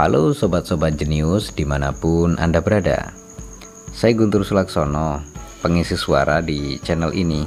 Halo 0.00 0.32
sobat-sobat 0.32 0.96
jenius 0.96 1.52
di 1.52 1.68
mana 1.68 1.92
pun 1.92 2.32
Anda 2.40 2.64
berada. 2.64 3.12
Saya 3.92 4.16
Guntur 4.16 4.48
Sulaksono, 4.48 5.20
pengisi 5.60 5.92
suara 5.92 6.40
di 6.40 6.80
channel 6.80 7.12
ini. 7.12 7.44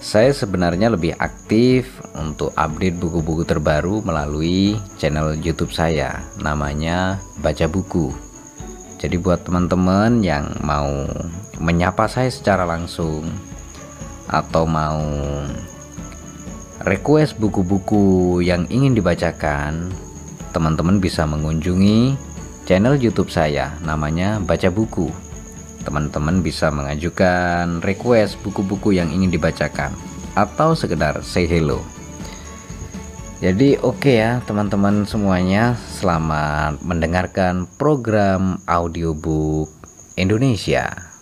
Saya 0.00 0.32
sebenarnya 0.32 0.88
lebih 0.88 1.12
aktif 1.20 2.00
untuk 2.16 2.48
update 2.56 2.96
buku-buku 2.96 3.44
terbaru 3.44 4.00
melalui 4.00 4.80
channel 4.96 5.36
youtube 5.36 5.68
saya 5.68 6.24
Namanya 6.40 7.20
Baca 7.44 7.68
Buku. 7.68 8.08
Jadi 8.96 9.20
buat 9.20 9.44
teman-teman 9.44 10.24
yang 10.24 10.48
mau 10.64 11.04
menyapa 11.60 12.08
saya 12.08 12.32
secara 12.32 12.64
langsung 12.64 13.28
Atau 14.32 14.64
mau 14.64 15.04
request 16.88 17.36
buku-buku 17.36 18.40
yang 18.40 18.64
ingin 18.72 18.96
dibacakan, 18.96 19.92
teman-teman 20.54 21.02
bisa 21.02 21.26
mengunjungi 21.26 22.14
channel 22.62 22.94
YouTube 22.94 23.28
saya 23.28 23.74
namanya 23.82 24.38
Baca 24.38 24.70
Buku. 24.70 25.10
Teman-teman 25.82 26.40
bisa 26.40 26.70
mengajukan 26.70 27.82
request 27.82 28.38
buku-buku 28.46 28.94
yang 28.94 29.10
ingin 29.10 29.34
dibacakan 29.34 29.90
atau 30.38 30.78
sekedar 30.78 31.20
say 31.26 31.44
hello. 31.50 31.82
Jadi 33.42 33.76
oke 33.82 33.98
okay 34.00 34.16
ya 34.22 34.40
teman-teman 34.46 35.04
semuanya, 35.04 35.76
selamat 36.00 36.80
mendengarkan 36.80 37.68
program 37.76 38.62
audiobook 38.64 39.68
Indonesia. 40.16 41.13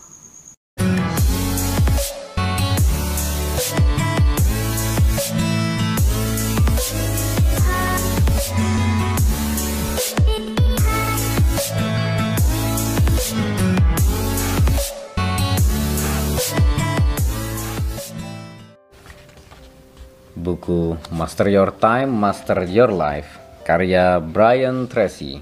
Buku 20.73 20.97
Master 21.13 21.47
Your 21.53 21.69
Time, 21.77 22.09
Master 22.09 22.65
Your 22.65 22.89
Life 22.89 23.61
karya 23.61 24.17
Brian 24.17 24.89
Tracy. 24.89 25.37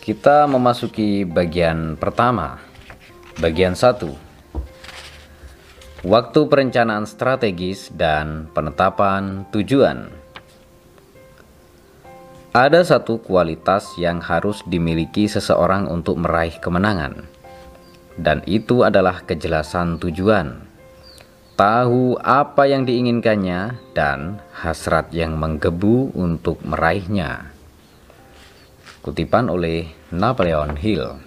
Kita 0.00 0.48
memasuki 0.48 1.28
bagian 1.28 2.00
pertama. 2.00 2.56
Bagian 3.36 3.76
satu. 3.76 4.16
Waktu 6.00 6.40
perencanaan 6.48 7.04
strategis 7.04 7.92
dan 7.92 8.48
penetapan 8.56 9.44
tujuan. 9.52 10.08
Ada 12.56 12.82
satu 12.82 13.20
kualitas 13.20 13.92
yang 14.00 14.24
harus 14.24 14.64
dimiliki 14.64 15.28
seseorang 15.28 15.86
untuk 15.86 16.18
meraih 16.18 16.56
kemenangan, 16.58 17.28
dan 18.16 18.42
itu 18.48 18.82
adalah 18.82 19.22
kejelasan 19.22 20.02
tujuan 20.02 20.69
tahu 21.60 22.16
apa 22.16 22.64
yang 22.72 22.88
diinginkannya 22.88 23.92
dan 23.92 24.40
hasrat 24.64 25.12
yang 25.12 25.36
menggebu 25.36 26.08
untuk 26.16 26.56
meraihnya. 26.64 27.52
Kutipan 29.04 29.52
oleh 29.52 29.92
Napoleon 30.08 30.72
Hill. 30.80 31.20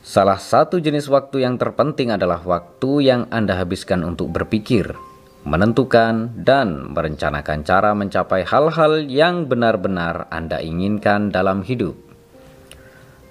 Salah 0.00 0.40
satu 0.40 0.80
jenis 0.80 1.12
waktu 1.12 1.44
yang 1.44 1.60
terpenting 1.60 2.16
adalah 2.16 2.40
waktu 2.40 3.04
yang 3.04 3.28
Anda 3.28 3.60
habiskan 3.60 4.00
untuk 4.00 4.32
berpikir, 4.32 4.96
menentukan, 5.44 6.32
dan 6.32 6.96
merencanakan 6.96 7.60
cara 7.60 7.92
mencapai 7.92 8.48
hal-hal 8.48 9.04
yang 9.04 9.44
benar-benar 9.44 10.32
Anda 10.32 10.64
inginkan 10.64 11.28
dalam 11.28 11.60
hidup. 11.60 12.05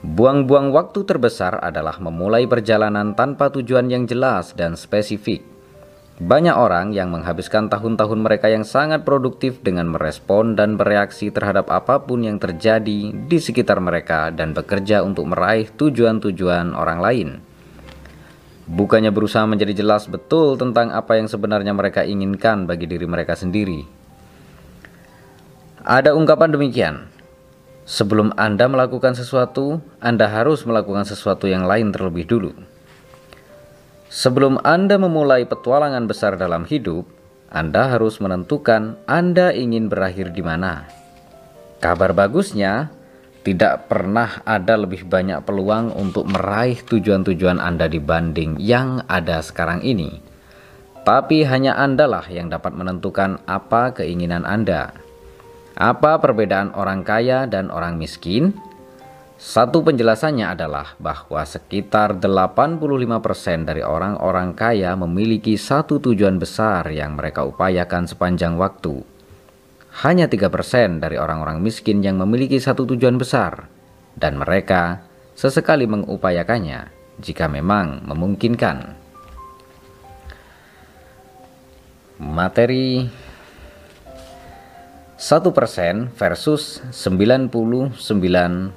Buang-buang 0.06 0.70
waktu 0.70 1.02
terbesar 1.02 1.58
adalah 1.66 1.98
memulai 1.98 2.46
perjalanan 2.46 3.18
tanpa 3.18 3.50
tujuan 3.50 3.90
yang 3.90 4.06
jelas 4.06 4.54
dan 4.54 4.78
spesifik. 4.78 5.42
Banyak 6.22 6.54
orang 6.54 6.94
yang 6.94 7.10
menghabiskan 7.10 7.74
tahun-tahun 7.74 8.22
mereka 8.22 8.54
yang 8.54 8.62
sangat 8.62 9.02
produktif 9.02 9.66
dengan 9.66 9.90
merespon 9.90 10.54
dan 10.54 10.78
bereaksi 10.78 11.34
terhadap 11.34 11.74
apa 11.74 12.06
pun 12.06 12.22
yang 12.22 12.38
terjadi 12.38 13.18
di 13.18 13.38
sekitar 13.42 13.82
mereka 13.82 14.30
dan 14.30 14.54
bekerja 14.54 15.02
untuk 15.02 15.26
meraih 15.26 15.74
tujuan-tujuan 15.74 16.78
orang 16.78 17.00
lain. 17.02 17.30
Bukannya 18.70 19.10
berusaha 19.10 19.50
menjadi 19.50 19.82
jelas 19.82 20.06
betul 20.06 20.54
tentang 20.54 20.94
apa 20.94 21.18
yang 21.18 21.26
sebenarnya 21.26 21.74
mereka 21.74 22.06
inginkan 22.06 22.70
bagi 22.70 22.86
diri 22.86 23.10
mereka 23.10 23.34
sendiri. 23.34 23.82
Ada 25.82 26.14
ungkapan 26.14 26.54
demikian, 26.54 27.10
Sebelum 27.86 28.34
Anda 28.34 28.66
melakukan 28.66 29.14
sesuatu, 29.14 29.78
Anda 30.02 30.26
harus 30.26 30.66
melakukan 30.66 31.06
sesuatu 31.06 31.46
yang 31.46 31.70
lain 31.70 31.94
terlebih 31.94 32.26
dulu. 32.26 32.52
Sebelum 34.10 34.58
Anda 34.66 34.98
memulai 34.98 35.46
petualangan 35.46 36.10
besar 36.10 36.34
dalam 36.34 36.66
hidup, 36.66 37.06
Anda 37.54 37.86
harus 37.94 38.18
menentukan 38.18 38.98
Anda 39.06 39.54
ingin 39.54 39.86
berakhir 39.86 40.34
di 40.34 40.42
mana. 40.42 40.90
Kabar 41.78 42.18
bagusnya, 42.18 42.90
tidak 43.46 43.86
pernah 43.86 44.42
ada 44.42 44.82
lebih 44.82 45.06
banyak 45.06 45.46
peluang 45.46 45.94
untuk 45.94 46.26
meraih 46.26 46.82
tujuan-tujuan 46.82 47.62
Anda 47.62 47.86
dibanding 47.86 48.58
yang 48.58 49.06
ada 49.06 49.46
sekarang 49.46 49.86
ini. 49.86 50.26
Tapi 51.06 51.46
hanya 51.46 51.78
Andalah 51.78 52.26
yang 52.34 52.50
dapat 52.50 52.74
menentukan 52.74 53.46
apa 53.46 53.94
keinginan 53.94 54.42
Anda. 54.42 55.05
Apa 55.76 56.24
perbedaan 56.24 56.72
orang 56.72 57.04
kaya 57.04 57.44
dan 57.52 57.68
orang 57.68 58.00
miskin? 58.00 58.56
Satu 59.36 59.84
penjelasannya 59.84 60.56
adalah 60.56 60.96
bahwa 60.96 61.44
sekitar 61.44 62.16
85% 62.24 63.68
dari 63.68 63.84
orang-orang 63.84 64.56
kaya 64.56 64.96
memiliki 64.96 65.60
satu 65.60 66.00
tujuan 66.00 66.40
besar 66.40 66.88
yang 66.96 67.20
mereka 67.20 67.44
upayakan 67.44 68.08
sepanjang 68.08 68.56
waktu. 68.56 69.04
Hanya 70.08 70.32
3% 70.32 71.04
dari 71.04 71.20
orang-orang 71.20 71.60
miskin 71.60 72.00
yang 72.00 72.24
memiliki 72.24 72.56
satu 72.64 72.88
tujuan 72.96 73.20
besar, 73.20 73.68
dan 74.16 74.40
mereka 74.40 75.04
sesekali 75.36 75.84
mengupayakannya 75.92 76.88
jika 77.20 77.52
memang 77.52 78.08
memungkinkan. 78.08 78.96
Materi 82.24 83.04
1% 85.16 86.12
versus 86.12 86.84
99%. 86.92 88.76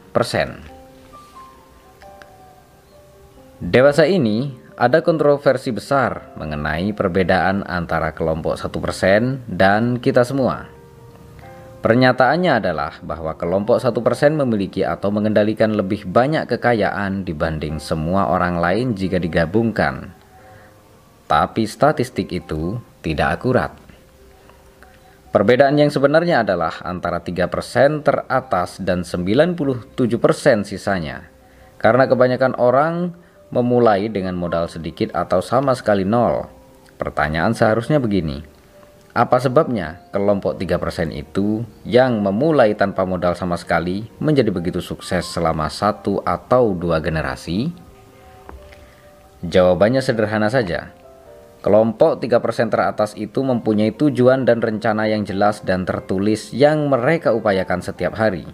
Dewasa 3.59 4.07
ini 4.07 4.55
ada 4.79 5.03
kontroversi 5.03 5.75
besar 5.75 6.31
mengenai 6.39 6.95
perbedaan 6.95 7.67
antara 7.67 8.15
kelompok 8.15 8.55
1% 8.55 9.51
dan 9.51 9.99
kita 9.99 10.23
semua. 10.23 10.71
Pernyataannya 11.83 12.63
adalah 12.63 13.03
bahwa 13.03 13.35
kelompok 13.35 13.83
1% 13.83 14.39
memiliki 14.39 14.87
atau 14.87 15.11
mengendalikan 15.11 15.75
lebih 15.75 16.07
banyak 16.07 16.47
kekayaan 16.47 17.27
dibanding 17.27 17.83
semua 17.83 18.31
orang 18.31 18.63
lain 18.63 18.95
jika 18.95 19.19
digabungkan. 19.19 20.15
Tapi 21.27 21.67
statistik 21.67 22.31
itu 22.31 22.79
tidak 23.03 23.43
akurat. 23.43 23.88
Perbedaan 25.29 25.77
yang 25.77 25.93
sebenarnya 25.93 26.41
adalah 26.41 26.81
antara 26.81 27.21
3% 27.21 28.01
teratas 28.01 28.81
dan 28.81 29.05
97% 29.05 29.93
sisanya. 30.65 31.29
Karena 31.77 32.09
kebanyakan 32.09 32.57
orang 32.57 33.13
memulai 33.53 34.09
dengan 34.09 34.41
modal 34.41 34.73
sedikit 34.73 35.13
atau 35.13 35.45
sama 35.45 35.77
sekali 35.77 36.09
nol. 36.09 36.49
Pertanyaan 36.97 37.53
seharusnya 37.53 38.01
begini. 38.01 38.41
Apa 39.13 39.37
sebabnya 39.37 40.01
kelompok 40.17 40.57
3% 40.57 41.13
itu 41.13 41.61
yang 41.85 42.25
memulai 42.25 42.73
tanpa 42.73 43.05
modal 43.05 43.37
sama 43.37 43.61
sekali 43.61 44.09
menjadi 44.23 44.49
begitu 44.49 44.81
sukses 44.81 45.29
selama 45.29 45.69
satu 45.69 46.25
atau 46.25 46.73
dua 46.73 47.05
generasi? 47.05 47.69
Jawabannya 49.45 50.01
sederhana 50.01 50.49
saja. 50.49 50.98
Kelompok 51.59 52.23
3% 52.23 52.71
teratas 52.71 53.19
itu 53.19 53.43
mempunyai 53.43 53.91
tujuan 53.91 54.47
dan 54.47 54.63
rencana 54.63 55.11
yang 55.11 55.27
jelas 55.27 55.67
dan 55.67 55.83
tertulis 55.83 56.55
yang 56.55 56.87
mereka 56.87 57.35
upayakan 57.35 57.83
setiap 57.83 58.15
hari. 58.15 58.47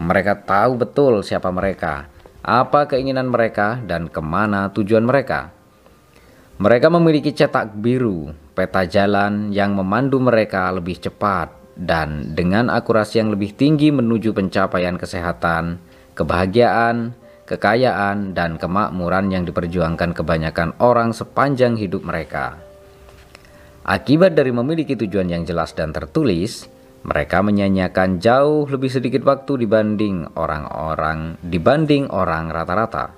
Mereka 0.00 0.48
tahu 0.48 0.80
betul 0.80 1.20
siapa 1.20 1.52
mereka, 1.52 2.08
apa 2.40 2.88
keinginan 2.88 3.28
mereka, 3.28 3.76
dan 3.84 4.08
ke 4.08 4.22
mana 4.24 4.72
tujuan 4.72 5.04
mereka. 5.04 5.52
Mereka 6.56 6.88
memiliki 6.88 7.36
cetak 7.36 7.76
biru, 7.76 8.32
peta 8.56 8.88
jalan 8.88 9.52
yang 9.52 9.76
memandu 9.76 10.16
mereka 10.18 10.72
lebih 10.72 10.98
cepat 10.98 11.52
dan 11.78 12.34
dengan 12.34 12.72
akurasi 12.72 13.22
yang 13.22 13.30
lebih 13.30 13.54
tinggi 13.54 13.94
menuju 13.94 14.34
pencapaian 14.34 14.98
kesehatan, 14.98 15.78
kebahagiaan, 16.18 17.14
kekayaan, 17.48 18.36
dan 18.36 18.60
kemakmuran 18.60 19.32
yang 19.32 19.48
diperjuangkan 19.48 20.12
kebanyakan 20.12 20.76
orang 20.84 21.16
sepanjang 21.16 21.80
hidup 21.80 22.04
mereka. 22.04 22.60
Akibat 23.88 24.36
dari 24.36 24.52
memiliki 24.52 24.92
tujuan 25.00 25.32
yang 25.32 25.48
jelas 25.48 25.72
dan 25.72 25.96
tertulis, 25.96 26.68
Mereka 27.06 27.46
menyanyiakan 27.46 28.18
jauh 28.18 28.66
lebih 28.66 28.90
sedikit 28.90 29.22
waktu 29.22 29.64
dibanding 29.64 30.34
orang-orang 30.34 31.38
dibanding 31.46 32.10
orang 32.10 32.50
rata-rata. 32.50 33.14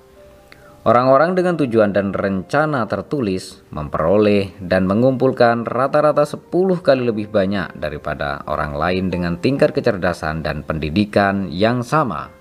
Orang-orang 0.81 1.37
dengan 1.37 1.61
tujuan 1.61 1.93
dan 1.93 2.13
rencana 2.17 2.89
tertulis 2.89 3.61
memperoleh 3.69 4.57
dan 4.65 4.89
mengumpulkan 4.89 5.69
rata-rata 5.69 6.25
10 6.25 6.49
kali 6.81 7.05
lebih 7.05 7.29
banyak 7.29 7.77
daripada 7.77 8.41
orang 8.49 8.73
lain 8.73 9.13
dengan 9.13 9.37
tingkat 9.37 9.77
kecerdasan 9.77 10.41
dan 10.41 10.65
pendidikan 10.65 11.53
yang 11.53 11.85
sama. 11.85 12.40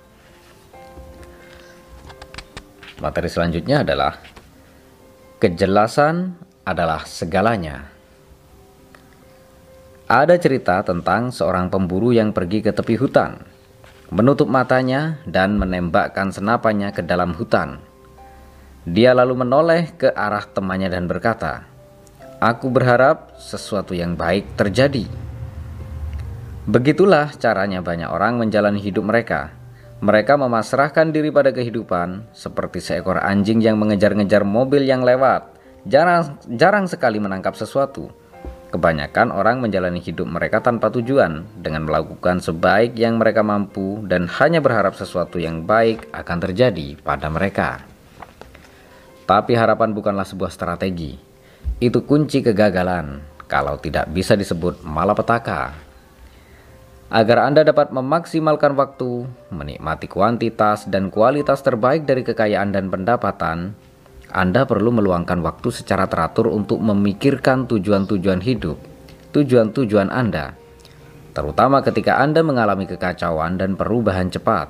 Materi 2.99 3.31
selanjutnya 3.31 3.87
adalah 3.87 4.19
kejelasan 5.39 6.35
adalah 6.67 7.07
segalanya. 7.07 7.87
Ada 10.09 10.35
cerita 10.41 10.83
tentang 10.83 11.31
seorang 11.31 11.71
pemburu 11.71 12.11
yang 12.11 12.35
pergi 12.35 12.65
ke 12.65 12.73
tepi 12.75 12.97
hutan, 12.97 13.39
menutup 14.11 14.49
matanya 14.49 15.21
dan 15.25 15.55
menembakkan 15.55 16.33
senapannya 16.33 16.91
ke 16.91 17.05
dalam 17.05 17.37
hutan 17.37 17.89
dia 18.89 19.11
lalu 19.11 19.43
menoleh 19.43 19.93
ke 19.93 20.07
arah 20.07 20.47
temannya 20.49 20.87
dan 20.87 21.05
berkata, 21.05 21.67
"Aku 22.41 22.73
berharap 22.73 23.35
sesuatu 23.37 23.93
yang 23.93 24.17
baik 24.17 24.57
terjadi." 24.57 25.03
Begitulah 26.63 27.29
caranya 27.35 27.85
banyak 27.85 28.07
orang 28.07 28.39
menjalani 28.39 28.81
hidup 28.81 29.05
mereka. 29.05 29.53
Mereka 29.99 30.39
memasrahkan 30.39 31.11
diri 31.11 31.27
pada 31.27 31.51
kehidupan 31.51 32.31
seperti 32.31 32.79
seekor 32.79 33.19
anjing 33.19 33.59
yang 33.59 33.75
mengejar-ngejar 33.75 34.47
mobil 34.47 34.87
yang 34.87 35.03
lewat. 35.03 35.59
Jarang, 35.83 36.39
jarang 36.55 36.87
sekali 36.87 37.19
menangkap 37.19 37.59
sesuatu. 37.59 38.07
Kebanyakan 38.71 39.33
orang 39.35 39.59
menjalani 39.59 39.99
hidup 39.99 40.29
mereka 40.29 40.63
tanpa 40.63 40.87
tujuan, 40.87 41.43
dengan 41.59 41.83
melakukan 41.83 42.39
sebaik 42.39 42.95
yang 42.95 43.19
mereka 43.19 43.43
mampu 43.43 43.99
dan 44.07 44.29
hanya 44.39 44.63
berharap 44.63 44.95
sesuatu 44.95 45.35
yang 45.35 45.67
baik 45.67 46.07
akan 46.15 46.37
terjadi 46.47 46.95
pada 47.03 47.27
mereka. 47.27 47.83
Tapi 49.27 49.51
harapan 49.57 49.91
bukanlah 49.91 50.23
sebuah 50.23 50.53
strategi. 50.53 51.19
Itu 51.81 52.07
kunci 52.07 52.39
kegagalan 52.39 53.19
kalau 53.51 53.75
tidak 53.81 54.07
bisa 54.15 54.39
disebut 54.39 54.79
malapetaka. 54.85 55.88
Agar 57.09 57.41
Anda 57.41 57.65
dapat 57.65 57.89
memaksimalkan 57.89 58.77
waktu, 58.77 59.25
menikmati 59.49 60.05
kuantitas 60.05 60.85
dan 60.85 61.09
kualitas 61.09 61.65
terbaik 61.65 62.05
dari 62.05 62.21
kekayaan 62.21 62.69
dan 62.69 62.93
pendapatan, 62.93 63.73
Anda 64.29 64.69
perlu 64.69 64.93
meluangkan 64.93 65.41
waktu 65.41 65.73
secara 65.73 66.05
teratur 66.05 66.53
untuk 66.53 66.77
memikirkan 66.77 67.65
tujuan-tujuan 67.65 68.45
hidup, 68.45 68.77
tujuan-tujuan 69.33 70.13
Anda, 70.13 70.53
terutama 71.33 71.81
ketika 71.81 72.21
Anda 72.21 72.45
mengalami 72.45 72.85
kekacauan 72.85 73.57
dan 73.57 73.73
perubahan 73.73 74.29
cepat. 74.29 74.69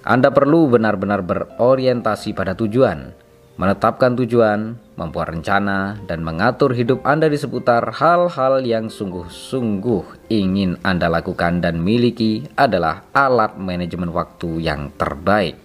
Anda 0.00 0.32
perlu 0.32 0.72
benar-benar 0.72 1.20
berorientasi 1.28 2.32
pada 2.32 2.56
tujuan 2.56 3.25
menetapkan 3.56 4.12
tujuan, 4.20 4.76
membuat 5.00 5.32
rencana, 5.32 5.96
dan 6.04 6.20
mengatur 6.20 6.76
hidup 6.76 7.00
Anda 7.08 7.32
di 7.32 7.40
seputar 7.40 7.88
hal-hal 7.88 8.60
yang 8.64 8.92
sungguh-sungguh 8.92 10.28
ingin 10.28 10.76
Anda 10.84 11.08
lakukan 11.08 11.64
dan 11.64 11.80
miliki 11.80 12.44
adalah 12.52 13.08
alat 13.16 13.56
manajemen 13.56 14.12
waktu 14.12 14.60
yang 14.60 14.92
terbaik. 15.00 15.56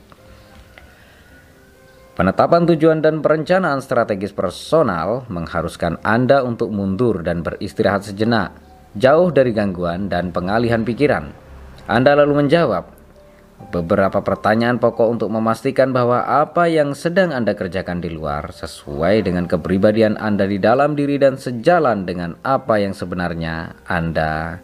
Penetapan 2.15 2.67
tujuan 2.67 2.99
dan 3.03 3.19
perencanaan 3.19 3.83
strategis 3.83 4.31
personal 4.35 5.27
mengharuskan 5.27 5.99
Anda 6.03 6.43
untuk 6.43 6.71
mundur 6.71 7.23
dan 7.23 7.43
beristirahat 7.43 8.07
sejenak, 8.07 8.55
jauh 8.95 9.31
dari 9.31 9.51
gangguan 9.51 10.07
dan 10.07 10.31
pengalihan 10.31 10.83
pikiran. 10.83 11.31
Anda 11.91 12.15
lalu 12.15 12.45
menjawab, 12.45 13.00
beberapa 13.69 14.25
pertanyaan 14.25 14.81
pokok 14.81 15.07
untuk 15.13 15.29
memastikan 15.29 15.93
bahwa 15.93 16.25
apa 16.25 16.65
yang 16.65 16.97
sedang 16.97 17.29
Anda 17.29 17.53
kerjakan 17.53 18.01
di 18.01 18.09
luar 18.09 18.49
sesuai 18.49 19.21
dengan 19.21 19.45
kepribadian 19.45 20.17
Anda 20.17 20.49
di 20.49 20.57
dalam 20.57 20.97
diri 20.97 21.21
dan 21.21 21.37
sejalan 21.37 22.09
dengan 22.09 22.41
apa 22.41 22.81
yang 22.81 22.97
sebenarnya 22.97 23.85
Anda 23.85 24.57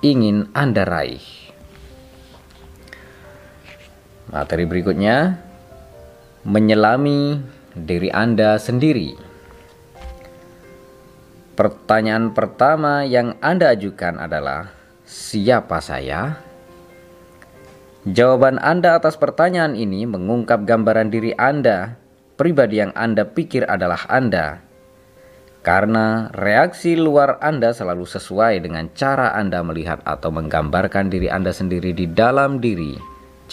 ingin 0.00 0.48
Anda 0.56 0.88
raih. 0.88 1.24
Materi 4.32 4.64
berikutnya 4.64 5.36
menyelami 6.48 7.44
diri 7.76 8.08
Anda 8.08 8.56
sendiri. 8.56 9.16
Pertanyaan 11.52 12.32
pertama 12.32 13.04
yang 13.04 13.36
Anda 13.44 13.74
ajukan 13.76 14.16
adalah 14.22 14.72
siapa 15.02 15.82
saya? 15.82 16.47
Jawaban 18.08 18.56
Anda 18.64 18.96
atas 18.96 19.20
pertanyaan 19.20 19.76
ini 19.76 20.08
mengungkap 20.08 20.64
gambaran 20.64 21.12
diri 21.12 21.36
Anda, 21.36 22.00
pribadi 22.40 22.80
yang 22.80 22.96
Anda 22.96 23.28
pikir 23.28 23.68
adalah 23.68 24.08
Anda. 24.08 24.64
Karena 25.60 26.32
reaksi 26.32 26.96
luar 26.96 27.36
Anda 27.44 27.76
selalu 27.76 28.08
sesuai 28.08 28.64
dengan 28.64 28.88
cara 28.96 29.36
Anda 29.36 29.60
melihat 29.60 30.00
atau 30.08 30.32
menggambarkan 30.32 31.12
diri 31.12 31.28
Anda 31.28 31.52
sendiri 31.52 31.92
di 31.92 32.08
dalam 32.08 32.64
diri. 32.64 32.96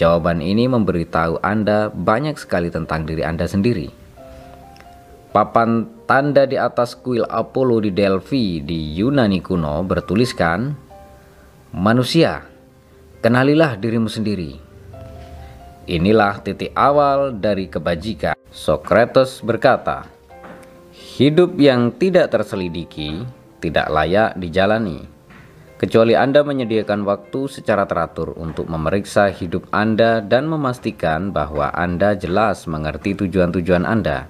Jawaban 0.00 0.40
ini 0.40 0.64
memberitahu 0.64 1.44
Anda 1.44 1.92
banyak 1.92 2.40
sekali 2.40 2.72
tentang 2.72 3.04
diri 3.04 3.28
Anda 3.28 3.44
sendiri. 3.44 3.92
Papan 5.36 5.84
tanda 6.08 6.48
di 6.48 6.56
atas 6.56 6.96
kuil 6.96 7.28
Apollo 7.28 7.84
di 7.84 7.92
Delphi 7.92 8.64
di 8.64 8.96
Yunani 8.96 9.44
kuno 9.44 9.84
bertuliskan, 9.84 10.72
Manusia, 11.76 12.55
Kenalilah 13.24 13.80
dirimu 13.80 14.12
sendiri. 14.12 14.60
Inilah 15.88 16.44
titik 16.44 16.76
awal 16.76 17.32
dari 17.32 17.64
kebajikan. 17.64 18.36
Socrates 18.52 19.40
berkata, 19.40 20.04
"Hidup 20.92 21.56
yang 21.56 21.96
tidak 21.96 22.28
terselidiki 22.28 23.24
tidak 23.64 23.88
layak 23.88 24.36
dijalani." 24.36 25.08
Kecuali 25.80 26.12
Anda 26.12 26.44
menyediakan 26.44 27.04
waktu 27.08 27.48
secara 27.48 27.88
teratur 27.88 28.36
untuk 28.36 28.68
memeriksa 28.68 29.32
hidup 29.32 29.64
Anda 29.72 30.20
dan 30.20 30.48
memastikan 30.48 31.32
bahwa 31.32 31.72
Anda 31.72 32.16
jelas 32.16 32.68
mengerti 32.68 33.16
tujuan-tujuan 33.16 33.84
Anda, 33.84 34.28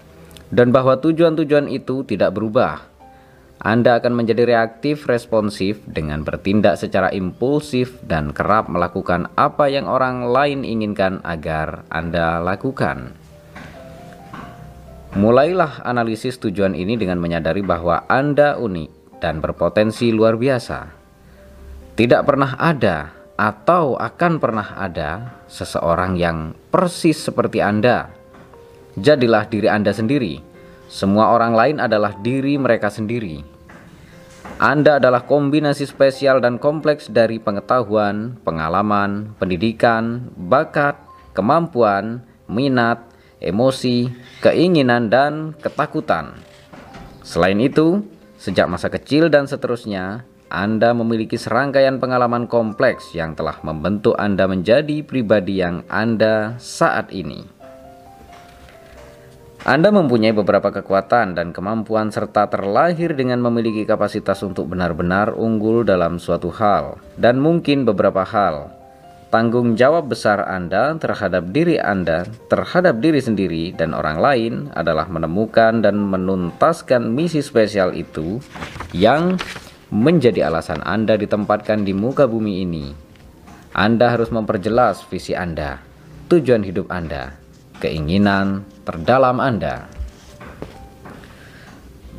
dan 0.54 0.70
bahwa 0.70 0.98
tujuan-tujuan 0.98 1.70
itu 1.70 2.06
tidak 2.06 2.38
berubah 2.38 2.95
anda 3.56 3.96
akan 3.96 4.12
menjadi 4.12 4.44
reaktif 4.44 5.08
responsif 5.08 5.80
dengan 5.88 6.20
bertindak 6.20 6.76
secara 6.76 7.08
impulsif 7.08 7.96
dan 8.04 8.36
kerap 8.36 8.68
melakukan 8.68 9.32
apa 9.32 9.72
yang 9.72 9.88
orang 9.88 10.28
lain 10.28 10.60
inginkan 10.60 11.24
agar 11.24 11.88
Anda 11.88 12.44
lakukan. 12.44 13.16
Mulailah 15.16 15.88
analisis 15.88 16.36
tujuan 16.36 16.76
ini 16.76 17.00
dengan 17.00 17.16
menyadari 17.16 17.64
bahwa 17.64 18.04
Anda 18.12 18.60
unik 18.60 19.24
dan 19.24 19.40
berpotensi 19.40 20.12
luar 20.12 20.36
biasa. 20.36 20.92
Tidak 21.96 22.22
pernah 22.28 22.60
ada 22.60 23.08
atau 23.40 23.96
akan 23.96 24.32
pernah 24.36 24.76
ada 24.76 25.40
seseorang 25.48 26.20
yang 26.20 26.52
persis 26.68 27.16
seperti 27.16 27.64
Anda. 27.64 28.12
Jadilah 29.00 29.48
diri 29.48 29.72
Anda 29.72 29.96
sendiri 29.96 30.55
semua 30.86 31.34
orang 31.34 31.52
lain 31.54 31.76
adalah 31.82 32.14
diri 32.22 32.54
mereka 32.56 32.90
sendiri. 32.90 33.42
Anda 34.56 34.96
adalah 34.96 35.26
kombinasi 35.28 35.84
spesial 35.84 36.40
dan 36.40 36.56
kompleks 36.56 37.12
dari 37.12 37.36
pengetahuan, 37.36 38.40
pengalaman, 38.40 39.36
pendidikan, 39.36 40.32
bakat, 40.32 40.96
kemampuan, 41.36 42.24
minat, 42.48 43.04
emosi, 43.42 44.08
keinginan, 44.40 45.12
dan 45.12 45.52
ketakutan. 45.60 46.40
Selain 47.20 47.58
itu, 47.60 48.00
sejak 48.40 48.70
masa 48.70 48.88
kecil 48.88 49.28
dan 49.28 49.44
seterusnya, 49.44 50.24
Anda 50.48 50.94
memiliki 50.94 51.36
serangkaian 51.36 51.98
pengalaman 52.00 52.46
kompleks 52.46 53.12
yang 53.12 53.34
telah 53.34 53.58
membentuk 53.60 54.14
Anda 54.16 54.46
menjadi 54.48 55.02
pribadi 55.02 55.60
yang 55.60 55.84
Anda 55.90 56.56
saat 56.56 57.10
ini. 57.12 57.55
Anda 59.64 59.88
mempunyai 59.88 60.36
beberapa 60.36 60.68
kekuatan 60.68 61.38
dan 61.38 61.54
kemampuan 61.56 62.12
serta 62.12 62.50
terlahir 62.52 63.16
dengan 63.16 63.40
memiliki 63.40 63.88
kapasitas 63.88 64.44
untuk 64.44 64.68
benar-benar 64.68 65.32
unggul 65.32 65.86
dalam 65.86 66.20
suatu 66.20 66.52
hal 66.52 67.00
dan 67.16 67.40
mungkin 67.40 67.88
beberapa 67.88 68.26
hal. 68.26 68.74
Tanggung 69.26 69.74
jawab 69.74 70.06
besar 70.12 70.44
Anda 70.46 70.94
terhadap 71.00 71.50
diri 71.50 71.82
Anda, 71.82 72.28
terhadap 72.46 73.02
diri 73.02 73.18
sendiri 73.18 73.74
dan 73.74 73.90
orang 73.90 74.22
lain 74.22 74.52
adalah 74.76 75.10
menemukan 75.10 75.82
dan 75.82 75.98
menuntaskan 75.98 77.10
misi 77.10 77.42
spesial 77.42 77.90
itu 77.96 78.38
yang 78.94 79.34
menjadi 79.90 80.46
alasan 80.46 80.78
Anda 80.82 81.18
ditempatkan 81.18 81.82
di 81.82 81.90
muka 81.90 82.30
bumi 82.30 82.62
ini. 82.62 82.86
Anda 83.76 84.14
harus 84.14 84.32
memperjelas 84.32 85.04
visi 85.10 85.36
Anda, 85.36 85.82
tujuan 86.32 86.64
hidup 86.64 86.88
Anda, 86.88 87.36
keinginan 87.78 88.64
terdalam 88.84 89.38
Anda. 89.38 89.88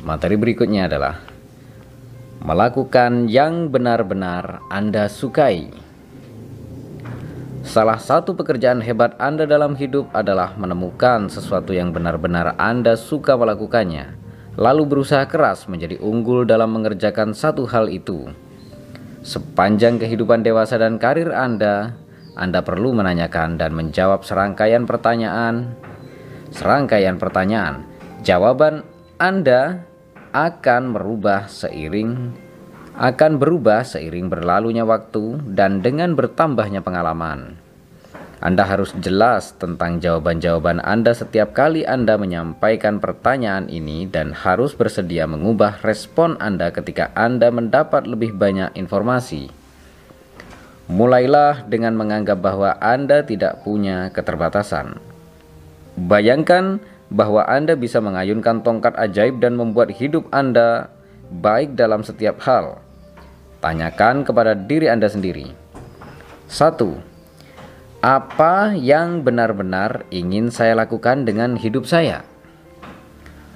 Materi 0.02 0.38
berikutnya 0.38 0.86
adalah 0.86 1.28
Melakukan 2.38 3.26
yang 3.26 3.66
benar-benar 3.66 4.62
Anda 4.70 5.10
sukai. 5.10 5.74
Salah 7.66 7.98
satu 7.98 8.38
pekerjaan 8.38 8.78
hebat 8.78 9.18
Anda 9.18 9.42
dalam 9.42 9.74
hidup 9.74 10.06
adalah 10.14 10.54
menemukan 10.54 11.26
sesuatu 11.26 11.74
yang 11.74 11.90
benar-benar 11.90 12.54
Anda 12.54 12.94
suka 12.94 13.34
melakukannya, 13.34 14.14
lalu 14.54 14.86
berusaha 14.86 15.26
keras 15.26 15.66
menjadi 15.66 15.98
unggul 15.98 16.46
dalam 16.46 16.78
mengerjakan 16.78 17.34
satu 17.34 17.66
hal 17.66 17.90
itu. 17.90 18.30
Sepanjang 19.26 19.98
kehidupan 19.98 20.46
dewasa 20.46 20.78
dan 20.78 21.02
karir 21.02 21.34
Anda, 21.34 21.98
Anda 22.38 22.62
perlu 22.62 22.94
menanyakan 22.94 23.58
dan 23.58 23.74
menjawab 23.74 24.22
serangkaian 24.22 24.86
pertanyaan. 24.86 25.74
Serangkaian 26.54 27.18
pertanyaan, 27.18 27.84
jawaban 28.22 28.86
Anda 29.18 29.82
akan 30.30 30.94
merubah 30.94 31.50
seiring 31.50 32.46
akan 32.98 33.38
berubah 33.38 33.86
seiring 33.86 34.26
berlalunya 34.26 34.82
waktu 34.82 35.38
dan 35.54 35.78
dengan 35.78 36.18
bertambahnya 36.18 36.82
pengalaman. 36.82 37.54
Anda 38.38 38.62
harus 38.66 38.94
jelas 39.02 39.54
tentang 39.58 39.98
jawaban-jawaban 39.98 40.78
Anda 40.78 41.10
setiap 41.10 41.54
kali 41.54 41.82
Anda 41.82 42.14
menyampaikan 42.18 43.02
pertanyaan 43.02 43.66
ini 43.66 44.06
dan 44.06 44.30
harus 44.30 44.78
bersedia 44.78 45.26
mengubah 45.26 45.82
respon 45.82 46.38
Anda 46.38 46.70
ketika 46.70 47.10
Anda 47.18 47.50
mendapat 47.50 48.06
lebih 48.06 48.38
banyak 48.38 48.78
informasi. 48.78 49.57
Mulailah 50.88 51.68
dengan 51.68 51.92
menganggap 52.00 52.40
bahwa 52.40 52.72
Anda 52.80 53.20
tidak 53.20 53.60
punya 53.60 54.08
keterbatasan. 54.08 54.96
Bayangkan 56.00 56.80
bahwa 57.12 57.44
Anda 57.44 57.76
bisa 57.76 58.00
mengayunkan 58.00 58.64
tongkat 58.64 58.96
ajaib 58.96 59.36
dan 59.36 59.60
membuat 59.60 59.92
hidup 59.92 60.24
Anda 60.32 60.88
baik 61.28 61.76
dalam 61.76 62.00
setiap 62.00 62.40
hal. 62.40 62.80
Tanyakan 63.60 64.24
kepada 64.24 64.56
diri 64.56 64.88
Anda 64.88 65.12
sendiri. 65.12 65.52
1. 66.48 66.80
Apa 68.00 68.72
yang 68.72 69.20
benar-benar 69.20 70.08
ingin 70.08 70.48
saya 70.48 70.72
lakukan 70.72 71.28
dengan 71.28 71.60
hidup 71.60 71.84
saya? 71.84 72.24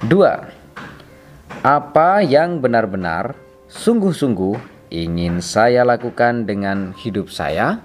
2. 0.05 1.65
Apa 1.65 2.21
yang 2.21 2.61
benar-benar 2.61 3.39
sungguh-sungguh 3.73 4.59
ingin 4.93 5.41
saya 5.41 5.89
lakukan 5.89 6.45
dengan 6.45 6.93
hidup 6.93 7.33
saya? 7.33 7.81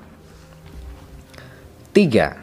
3. 1.96 2.36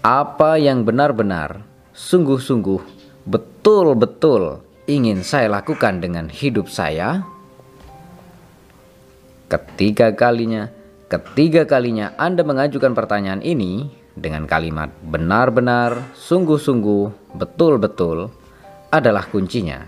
Apa 0.00 0.56
yang 0.56 0.88
benar-benar 0.88 1.60
sungguh-sungguh 1.92 2.80
betul-betul 3.28 4.64
ingin 4.88 5.20
saya 5.20 5.52
lakukan 5.52 6.00
dengan 6.00 6.32
hidup 6.32 6.72
saya? 6.72 7.28
Ketiga 9.46 10.16
kalinya, 10.16 10.72
ketiga 11.06 11.68
kalinya 11.68 12.16
Anda 12.18 12.42
mengajukan 12.42 12.96
pertanyaan 12.96 13.44
ini 13.44 13.92
dengan 14.16 14.48
kalimat 14.48 14.90
benar-benar, 15.04 16.16
sungguh-sungguh, 16.16 17.36
betul-betul 17.36 18.32
adalah 18.88 19.28
kuncinya. 19.28 19.84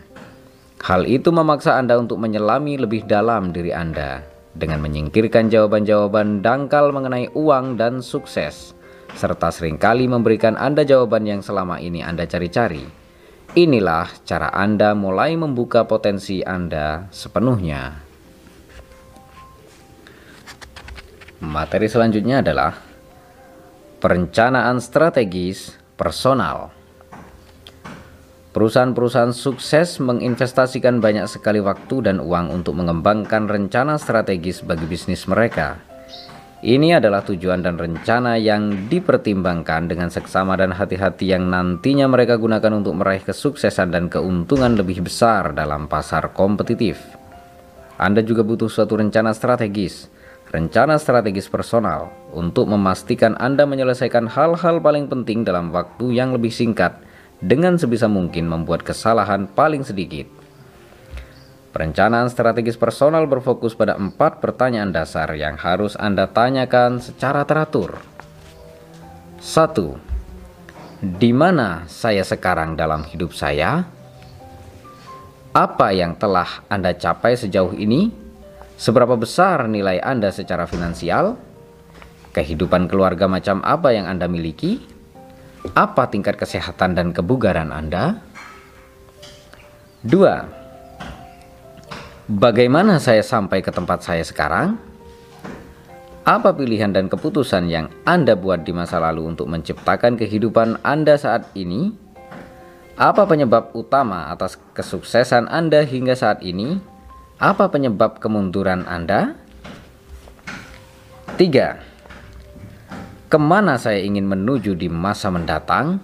Hal 0.78 1.11
itu 1.11 1.35
memaksa 1.35 1.75
Anda 1.75 1.99
untuk 1.99 2.23
menyelami 2.23 2.78
lebih 2.78 3.04
dalam 3.11 3.50
diri 3.50 3.75
Anda 3.75 4.23
dengan 4.54 4.78
menyingkirkan 4.82 5.50
jawaban-jawaban 5.50 6.42
dangkal 6.42 6.94
mengenai 6.94 7.30
uang 7.35 7.78
dan 7.78 7.99
sukses, 7.99 8.78
serta 9.18 9.50
sering 9.50 9.78
kali 9.78 10.06
memberikan 10.06 10.54
Anda 10.54 10.87
jawaban 10.87 11.26
yang 11.26 11.42
selama 11.42 11.82
ini 11.82 12.02
Anda 12.02 12.26
cari-cari. 12.30 12.87
Inilah 13.58 14.06
cara 14.23 14.54
Anda 14.54 14.94
mulai 14.94 15.35
membuka 15.35 15.82
potensi 15.82 16.47
Anda 16.47 17.11
sepenuhnya. 17.11 18.06
Materi 21.38 21.87
selanjutnya 21.87 22.42
adalah 22.42 22.75
perencanaan 23.99 24.78
strategis 24.78 25.75
personal. 25.99 26.77
Perusahaan-perusahaan 28.58 29.30
sukses 29.30 30.02
menginvestasikan 30.02 30.98
banyak 30.98 31.30
sekali 31.30 31.62
waktu 31.62 32.10
dan 32.10 32.18
uang 32.18 32.50
untuk 32.50 32.74
mengembangkan 32.74 33.46
rencana 33.46 33.94
strategis 34.02 34.66
bagi 34.66 34.82
bisnis 34.82 35.30
mereka. 35.30 35.78
Ini 36.66 36.98
adalah 36.98 37.22
tujuan 37.22 37.62
dan 37.62 37.78
rencana 37.78 38.34
yang 38.34 38.90
dipertimbangkan 38.90 39.86
dengan 39.86 40.10
seksama 40.10 40.58
dan 40.58 40.74
hati-hati 40.74 41.30
yang 41.30 41.46
nantinya 41.46 42.10
mereka 42.10 42.34
gunakan 42.34 42.82
untuk 42.82 42.98
meraih 42.98 43.22
kesuksesan 43.22 43.94
dan 43.94 44.10
keuntungan 44.10 44.74
lebih 44.74 45.06
besar 45.06 45.54
dalam 45.54 45.86
pasar 45.86 46.34
kompetitif. 46.34 46.98
Anda 47.94 48.26
juga 48.26 48.42
butuh 48.42 48.66
suatu 48.66 48.98
rencana 48.98 49.38
strategis 49.38 50.10
rencana 50.48 50.96
strategis 50.96 51.46
personal 51.46 52.08
untuk 52.32 52.66
memastikan 52.66 53.36
Anda 53.36 53.68
menyelesaikan 53.68 54.32
hal-hal 54.32 54.80
paling 54.80 55.06
penting 55.06 55.44
dalam 55.44 55.70
waktu 55.70 56.16
yang 56.16 56.32
lebih 56.32 56.48
singkat 56.48 56.96
dengan 57.38 57.78
sebisa 57.78 58.11
mungkin 58.11 58.50
membuat 58.50 58.83
kesalahan 58.83 59.47
paling 59.47 59.87
sedikit. 59.87 60.26
Perencanaan 61.68 62.26
strategis 62.33 62.75
personal 62.75 63.28
berfokus 63.30 63.76
pada 63.76 63.95
empat 63.95 64.42
pertanyaan 64.42 64.90
dasar 64.90 65.30
yang 65.38 65.54
harus 65.54 65.95
Anda 65.95 66.26
tanyakan 66.26 66.99
secara 66.99 67.47
teratur. 67.47 68.02
1. 69.38 70.09
Di 70.99 71.30
mana 71.30 71.87
saya 71.87 72.26
sekarang 72.26 72.75
dalam 72.75 73.07
hidup 73.07 73.30
saya? 73.30 73.87
Apa 75.54 75.95
yang 75.95 76.18
telah 76.18 76.66
Anda 76.66 76.97
capai 76.99 77.38
sejauh 77.38 77.78
ini? 77.78 78.11
Seberapa 78.75 79.14
besar 79.14 79.71
nilai 79.71 80.02
Anda 80.02 80.35
secara 80.35 80.66
finansial? 80.66 81.38
Kehidupan 82.35 82.90
keluarga 82.90 83.30
macam 83.30 83.62
apa 83.62 83.95
yang 83.95 84.11
Anda 84.11 84.26
miliki? 84.26 84.98
Apa 85.75 86.08
tingkat 86.08 86.40
kesehatan 86.40 86.96
dan 86.96 87.12
kebugaran 87.12 87.75
Anda? 87.75 88.22
2. 90.06 90.58
Bagaimana 92.28 93.00
saya 93.00 93.25
sampai 93.25 93.64
ke 93.64 93.72
tempat 93.72 94.04
saya 94.04 94.20
sekarang? 94.22 94.76
Apa 96.28 96.52
pilihan 96.52 96.92
dan 96.92 97.08
keputusan 97.08 97.72
yang 97.72 97.88
Anda 98.04 98.37
buat 98.37 98.68
di 98.68 98.76
masa 98.76 99.00
lalu 99.00 99.32
untuk 99.32 99.48
menciptakan 99.48 100.20
kehidupan 100.20 100.84
Anda 100.84 101.16
saat 101.16 101.48
ini? 101.56 101.88
Apa 103.00 103.25
penyebab 103.25 103.72
utama 103.72 104.28
atas 104.28 104.60
kesuksesan 104.76 105.48
Anda 105.48 105.88
hingga 105.88 106.12
saat 106.12 106.44
ini? 106.44 106.76
Apa 107.40 107.72
penyebab 107.72 108.20
kemunduran 108.20 108.84
Anda? 108.84 109.32
3. 111.40 111.88
Ke 113.28 113.37
mana 113.37 113.76
saya 113.76 114.00
ingin 114.00 114.25
menuju 114.25 114.73
di 114.73 114.88
masa 114.88 115.28
mendatang? 115.28 116.00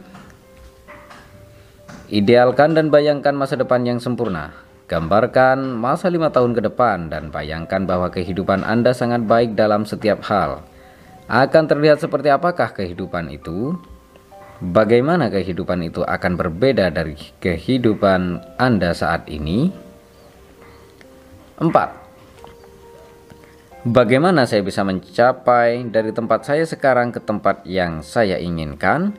Idealkan 2.12 2.76
dan 2.76 2.93
bayangkan 2.93 3.33
masa 3.33 3.57
depan 3.57 3.81
yang 3.88 3.97
sempurna. 3.97 4.52
Gambarkan 4.93 5.73
masa 5.73 6.12
lima 6.12 6.28
tahun 6.28 6.52
ke 6.52 6.69
depan 6.69 7.09
dan 7.09 7.33
bayangkan 7.33 7.88
bahwa 7.88 8.12
kehidupan 8.12 8.61
Anda 8.61 8.93
sangat 8.93 9.25
baik 9.25 9.57
dalam 9.57 9.88
setiap 9.88 10.21
hal. 10.28 10.69
Akan 11.25 11.64
terlihat 11.64 12.04
seperti 12.04 12.28
apakah 12.28 12.76
kehidupan 12.76 13.33
itu? 13.33 13.73
Bagaimana 14.61 15.33
kehidupan 15.33 15.81
itu 15.81 16.04
akan 16.04 16.37
berbeda 16.37 16.93
dari 16.93 17.16
kehidupan 17.40 18.45
Anda 18.61 18.93
saat 18.93 19.33
ini? 19.33 19.73
4. 21.57 22.03
Bagaimana 23.85 24.49
saya 24.49 24.64
bisa 24.64 24.81
mencapai 24.81 25.85
dari 25.93 26.09
tempat 26.09 26.49
saya 26.49 26.64
sekarang 26.64 27.12
ke 27.12 27.21
tempat 27.21 27.69
yang 27.69 28.00
saya 28.00 28.41
inginkan? 28.41 29.12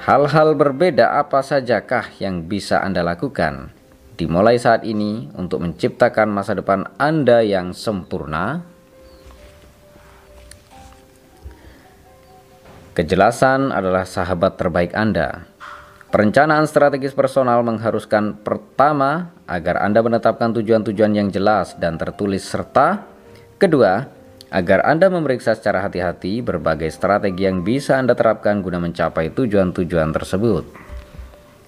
Hal-hal 0.00 0.56
berbeda 0.56 1.20
apa 1.20 1.44
sajakah 1.44 2.16
yang 2.16 2.48
bisa 2.48 2.80
Anda 2.80 3.04
lakukan 3.04 3.76
dimulai 4.16 4.56
saat 4.56 4.88
ini 4.88 5.28
untuk 5.36 5.60
menciptakan 5.60 6.32
masa 6.32 6.56
depan 6.56 6.96
Anda 6.96 7.44
yang 7.44 7.76
sempurna? 7.76 8.64
Kejelasan 12.96 13.68
adalah 13.68 14.08
sahabat 14.08 14.56
terbaik 14.56 14.96
Anda. 14.96 15.44
Perencanaan 16.08 16.64
strategis 16.64 17.12
personal 17.12 17.60
mengharuskan 17.60 18.40
pertama 18.40 19.36
agar 19.44 19.84
Anda 19.84 20.00
menetapkan 20.00 20.56
tujuan-tujuan 20.56 21.12
yang 21.12 21.28
jelas 21.28 21.76
dan 21.76 22.00
tertulis 22.00 22.48
serta 22.48 23.12
kedua 23.64 24.04
agar 24.52 24.84
Anda 24.84 25.08
memeriksa 25.08 25.56
secara 25.56 25.80
hati-hati 25.82 26.44
berbagai 26.44 26.92
strategi 26.92 27.48
yang 27.48 27.64
bisa 27.64 27.96
Anda 27.96 28.12
terapkan 28.12 28.60
guna 28.60 28.76
mencapai 28.76 29.32
tujuan-tujuan 29.32 30.12
tersebut. 30.12 30.62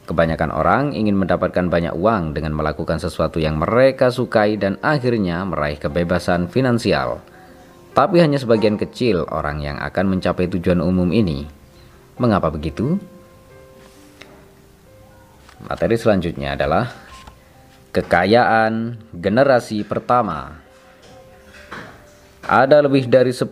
Kebanyakan 0.06 0.54
orang 0.54 0.94
ingin 0.94 1.18
mendapatkan 1.18 1.66
banyak 1.66 1.96
uang 1.96 2.36
dengan 2.36 2.54
melakukan 2.54 3.02
sesuatu 3.02 3.42
yang 3.42 3.58
mereka 3.58 4.12
sukai 4.12 4.54
dan 4.54 4.78
akhirnya 4.84 5.42
meraih 5.42 5.82
kebebasan 5.82 6.46
finansial. 6.46 7.18
Tapi 7.90 8.22
hanya 8.22 8.38
sebagian 8.38 8.78
kecil 8.78 9.26
orang 9.32 9.64
yang 9.64 9.80
akan 9.82 10.12
mencapai 10.12 10.46
tujuan 10.46 10.78
umum 10.78 11.10
ini. 11.10 11.48
Mengapa 12.22 12.52
begitu? 12.54 13.00
Materi 15.64 15.96
selanjutnya 15.98 16.54
adalah 16.54 16.92
Kekayaan 17.96 19.00
generasi 19.16 19.80
pertama 19.80 20.65
Ada 22.46 22.78
lebih 22.78 23.10
dari 23.10 23.34
10 23.34 23.50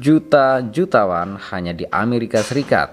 juta 0.00 0.64
jutawan 0.64 1.36
hanya 1.52 1.76
di 1.76 1.84
Amerika 1.92 2.40
Serikat 2.40 2.88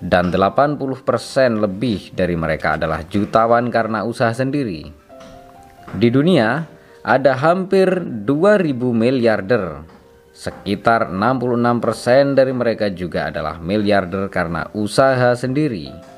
dan 0.00 0.32
80% 0.32 1.60
lebih 1.60 2.16
dari 2.16 2.32
mereka 2.32 2.80
adalah 2.80 3.04
jutawan 3.04 3.68
karena 3.68 4.02
usaha 4.08 4.32
sendiri. 4.32 4.88
Di 5.92 6.08
dunia, 6.08 6.64
ada 7.04 7.36
hampir 7.36 8.00
2000 8.00 8.96
miliarder. 8.96 9.84
Sekitar 10.32 11.12
66% 11.12 12.32
dari 12.32 12.56
mereka 12.56 12.88
juga 12.88 13.28
adalah 13.28 13.60
miliarder 13.60 14.32
karena 14.32 14.72
usaha 14.72 15.36
sendiri. 15.36 16.11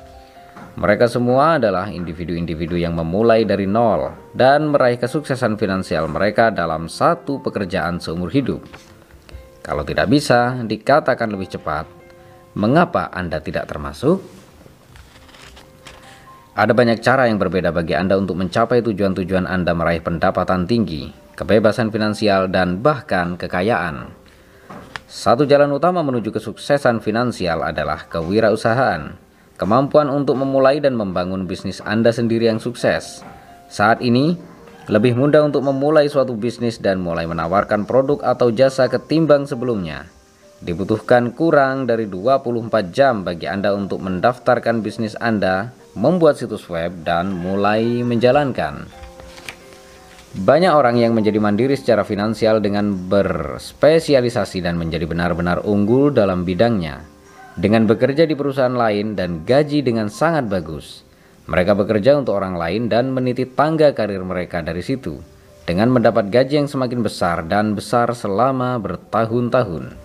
Mereka 0.75 1.07
semua 1.07 1.55
adalah 1.55 1.87
individu-individu 1.87 2.75
yang 2.75 2.99
memulai 2.99 3.47
dari 3.47 3.63
nol 3.63 4.11
dan 4.35 4.67
meraih 4.67 4.99
kesuksesan 4.99 5.55
finansial 5.55 6.11
mereka 6.11 6.51
dalam 6.51 6.91
satu 6.91 7.39
pekerjaan 7.39 8.03
seumur 8.03 8.27
hidup. 8.27 8.59
Kalau 9.63 9.87
tidak 9.87 10.11
bisa 10.11 10.59
dikatakan 10.67 11.31
lebih 11.31 11.55
cepat, 11.55 11.87
mengapa 12.59 13.07
Anda 13.07 13.39
tidak 13.39 13.71
termasuk? 13.71 14.19
Ada 16.59 16.75
banyak 16.75 16.99
cara 16.99 17.31
yang 17.31 17.39
berbeda 17.39 17.71
bagi 17.71 17.95
Anda 17.95 18.19
untuk 18.19 18.35
mencapai 18.35 18.83
tujuan-tujuan 18.83 19.47
Anda 19.47 19.71
meraih 19.71 20.03
pendapatan 20.03 20.67
tinggi, 20.67 21.07
kebebasan 21.39 21.87
finansial, 21.87 22.51
dan 22.51 22.83
bahkan 22.83 23.39
kekayaan. 23.39 24.11
Satu 25.07 25.47
jalan 25.47 25.71
utama 25.71 26.03
menuju 26.03 26.35
kesuksesan 26.35 26.99
finansial 26.99 27.63
adalah 27.63 28.11
kewirausahaan 28.11 29.24
kemampuan 29.55 30.11
untuk 30.11 30.35
memulai 30.39 30.83
dan 30.83 30.99
membangun 30.99 31.47
bisnis 31.47 31.79
Anda 31.83 32.11
sendiri 32.11 32.51
yang 32.51 32.59
sukses. 32.59 33.23
Saat 33.71 34.03
ini, 34.03 34.35
lebih 34.91 35.17
mudah 35.17 35.41
untuk 35.47 35.65
memulai 35.65 36.05
suatu 36.11 36.37
bisnis 36.37 36.77
dan 36.77 37.01
mulai 37.01 37.25
menawarkan 37.25 37.87
produk 37.89 38.21
atau 38.21 38.53
jasa 38.53 38.85
ketimbang 38.85 39.49
sebelumnya. 39.49 40.05
Dibutuhkan 40.61 41.35
kurang 41.35 41.89
dari 41.89 42.07
24 42.07 42.93
jam 42.93 43.25
bagi 43.25 43.49
Anda 43.49 43.75
untuk 43.75 43.99
mendaftarkan 44.03 44.85
bisnis 44.85 45.17
Anda, 45.19 45.73
membuat 45.97 46.39
situs 46.39 46.67
web, 46.71 47.03
dan 47.03 47.33
mulai 47.33 48.05
menjalankan. 48.05 48.87
Banyak 50.35 50.73
orang 50.75 50.99
yang 50.99 51.15
menjadi 51.15 51.39
mandiri 51.39 51.79
secara 51.79 52.03
finansial 52.03 52.59
dengan 52.59 52.91
berspesialisasi 52.91 54.59
dan 54.59 54.75
menjadi 54.75 55.07
benar-benar 55.07 55.63
unggul 55.63 56.11
dalam 56.11 56.43
bidangnya 56.43 57.14
dengan 57.55 57.87
bekerja 57.87 58.27
di 58.27 58.35
perusahaan 58.35 58.75
lain 58.75 59.15
dan 59.15 59.47
gaji 59.47 59.79
dengan 59.83 60.11
sangat 60.11 60.51
bagus. 60.51 61.07
Mereka 61.45 61.77
bekerja 61.77 62.19
untuk 62.19 62.35
orang 62.35 62.57
lain 62.57 62.91
dan 62.91 63.13
meniti 63.15 63.47
tangga 63.47 63.93
karir 63.95 64.21
mereka 64.25 64.59
dari 64.65 64.81
situ 64.81 65.21
dengan 65.65 65.89
mendapat 65.89 66.29
gaji 66.29 66.61
yang 66.61 66.69
semakin 66.69 67.01
besar 67.01 67.41
dan 67.45 67.73
besar 67.73 68.13
selama 68.13 68.77
bertahun-tahun. 68.77 69.97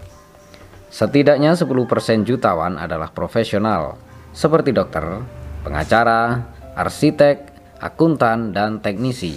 Setidaknya 0.91 1.55
10% 1.55 2.27
jutawan 2.27 2.75
adalah 2.81 3.15
profesional 3.15 3.95
seperti 4.35 4.75
dokter, 4.75 5.23
pengacara, 5.63 6.51
arsitek, 6.75 7.51
akuntan, 7.79 8.51
dan 8.51 8.83
teknisi. 8.83 9.35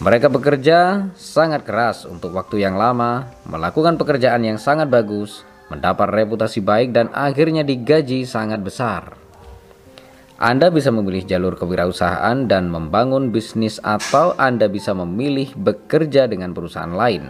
Mereka 0.00 0.32
bekerja 0.32 1.12
sangat 1.12 1.68
keras 1.68 2.08
untuk 2.08 2.32
waktu 2.32 2.64
yang 2.64 2.80
lama, 2.80 3.28
melakukan 3.44 4.00
pekerjaan 4.00 4.40
yang 4.40 4.56
sangat 4.56 4.88
bagus, 4.88 5.44
mendapat 5.70 6.10
reputasi 6.10 6.60
baik 6.60 6.90
dan 6.90 7.08
akhirnya 7.14 7.62
digaji 7.62 8.26
sangat 8.26 8.60
besar. 8.60 9.16
Anda 10.40 10.72
bisa 10.72 10.88
memilih 10.88 11.28
jalur 11.28 11.54
kewirausahaan 11.54 12.48
dan 12.48 12.72
membangun 12.72 13.28
bisnis 13.30 13.76
atau 13.84 14.32
Anda 14.40 14.72
bisa 14.72 14.96
memilih 14.96 15.52
bekerja 15.52 16.26
dengan 16.26 16.56
perusahaan 16.56 16.90
lain, 16.90 17.28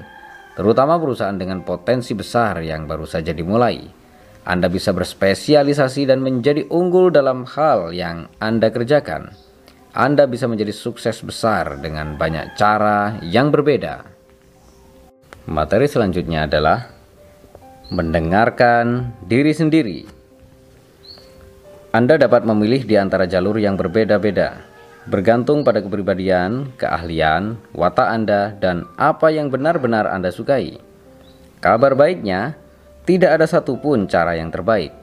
terutama 0.54 0.94
perusahaan 0.96 1.34
dengan 1.34 1.66
potensi 1.66 2.14
besar 2.14 2.62
yang 2.62 2.86
baru 2.86 3.04
saja 3.04 3.34
dimulai. 3.34 3.82
Anda 4.46 4.70
bisa 4.70 4.94
berspesialisasi 4.96 6.06
dan 6.08 6.22
menjadi 6.24 6.70
unggul 6.70 7.12
dalam 7.12 7.44
hal 7.44 7.92
yang 7.92 8.30
Anda 8.40 8.70
kerjakan. 8.70 9.34
Anda 9.90 10.30
bisa 10.30 10.46
menjadi 10.46 10.70
sukses 10.70 11.18
besar 11.20 11.82
dengan 11.82 12.14
banyak 12.14 12.54
cara 12.54 13.18
yang 13.26 13.50
berbeda. 13.50 14.06
Materi 15.50 15.90
selanjutnya 15.90 16.46
adalah 16.46 16.99
mendengarkan 17.90 19.10
diri 19.26 19.50
sendiri. 19.50 20.06
Anda 21.90 22.14
dapat 22.14 22.46
memilih 22.46 22.86
di 22.86 22.94
antara 22.94 23.26
jalur 23.26 23.58
yang 23.58 23.74
berbeda-beda, 23.74 24.62
bergantung 25.10 25.66
pada 25.66 25.82
kepribadian, 25.82 26.70
keahlian, 26.78 27.58
watak 27.74 28.06
Anda, 28.06 28.54
dan 28.62 28.86
apa 28.94 29.34
yang 29.34 29.50
benar-benar 29.50 30.06
Anda 30.06 30.30
sukai. 30.30 30.78
Kabar 31.58 31.98
baiknya, 31.98 32.54
tidak 33.02 33.42
ada 33.42 33.46
satupun 33.50 34.06
cara 34.06 34.38
yang 34.38 34.54
terbaik. 34.54 34.94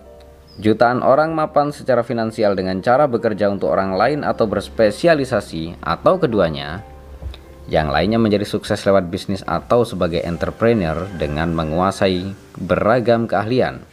Jutaan 0.57 1.03
orang 1.03 1.35
mapan 1.35 1.75
secara 1.75 2.07
finansial 2.07 2.55
dengan 2.55 2.79
cara 2.79 3.03
bekerja 3.03 3.51
untuk 3.51 3.67
orang 3.67 3.99
lain 3.99 4.19
atau 4.23 4.47
berspesialisasi, 4.47 5.83
atau 5.83 6.15
keduanya, 6.15 6.87
yang 7.67 7.91
lainnya 7.91 8.15
menjadi 8.15 8.47
sukses 8.47 8.79
lewat 8.87 9.11
bisnis 9.11 9.43
atau 9.43 9.83
sebagai 9.83 10.23
entrepreneur 10.23 11.03
dengan 11.19 11.51
menguasai 11.51 12.31
beragam 12.55 13.27
keahlian. 13.27 13.83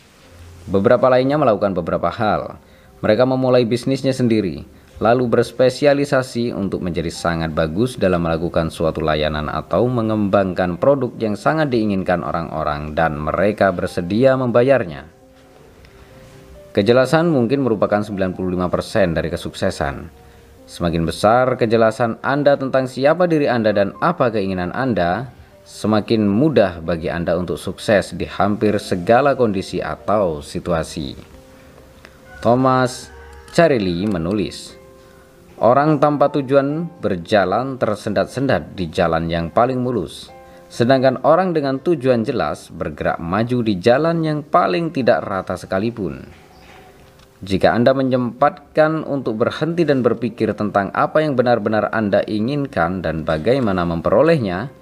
Beberapa 0.71 1.11
lainnya 1.11 1.37
melakukan 1.37 1.75
beberapa 1.75 2.09
hal. 2.09 2.57
Mereka 3.03 3.29
memulai 3.29 3.69
bisnisnya 3.69 4.15
sendiri, 4.17 4.65
lalu 5.03 5.27
berspesialisasi 5.27 6.55
untuk 6.55 6.81
menjadi 6.81 7.11
sangat 7.11 7.51
bagus 7.53 7.99
dalam 7.99 8.25
melakukan 8.25 8.71
suatu 8.71 9.03
layanan 9.03 9.51
atau 9.51 9.91
mengembangkan 9.91 10.79
produk 10.79 11.11
yang 11.19 11.35
sangat 11.35 11.69
diinginkan 11.69 12.23
orang-orang 12.23 12.95
dan 12.95 13.19
mereka 13.19 13.75
bersedia 13.75 14.39
membayarnya. 14.39 15.11
Kejelasan 16.75 17.31
mungkin 17.31 17.63
merupakan 17.63 18.03
95% 18.03 19.15
dari 19.15 19.29
kesuksesan. 19.31 20.24
Semakin 20.65 21.05
besar 21.05 21.61
kejelasan 21.61 22.17
Anda 22.25 22.57
tentang 22.57 22.89
siapa 22.89 23.29
diri 23.29 23.45
Anda 23.45 23.77
dan 23.77 23.93
apa 24.01 24.33
keinginan 24.33 24.73
Anda, 24.73 25.29
semakin 25.65 26.25
mudah 26.25 26.81
bagi 26.81 27.13
Anda 27.13 27.37
untuk 27.37 27.61
sukses 27.61 28.17
di 28.17 28.25
hampir 28.25 28.81
segala 28.81 29.37
kondisi 29.37 29.85
atau 29.85 30.41
situasi. 30.41 31.17
Thomas 32.41 33.13
Carelli 33.53 34.09
menulis, 34.09 34.85
Orang 35.55 36.03
tanpa 36.03 36.35
tujuan 36.35 36.91
berjalan 36.99 37.79
tersendat-sendat 37.79 38.75
di 38.75 38.91
jalan 38.91 39.31
yang 39.31 39.55
paling 39.55 39.79
mulus, 39.79 40.27
sedangkan 40.67 41.23
orang 41.23 41.55
dengan 41.55 41.79
tujuan 41.79 42.27
jelas 42.27 42.75
bergerak 42.75 43.23
maju 43.23 43.63
di 43.63 43.79
jalan 43.79 44.27
yang 44.27 44.43
paling 44.43 44.91
tidak 44.91 45.23
rata 45.23 45.55
sekalipun. 45.55 46.44
Jika 47.45 47.77
Anda 47.77 47.93
menyempatkan 47.93 49.05
untuk 49.05 49.45
berhenti 49.45 49.85
dan 49.85 50.01
berpikir 50.01 50.57
tentang 50.57 50.89
apa 50.97 51.21
yang 51.21 51.37
benar-benar 51.37 51.93
Anda 51.93 52.25
inginkan 52.25 53.05
dan 53.05 53.29
bagaimana 53.29 53.85
memperolehnya, 53.85 54.73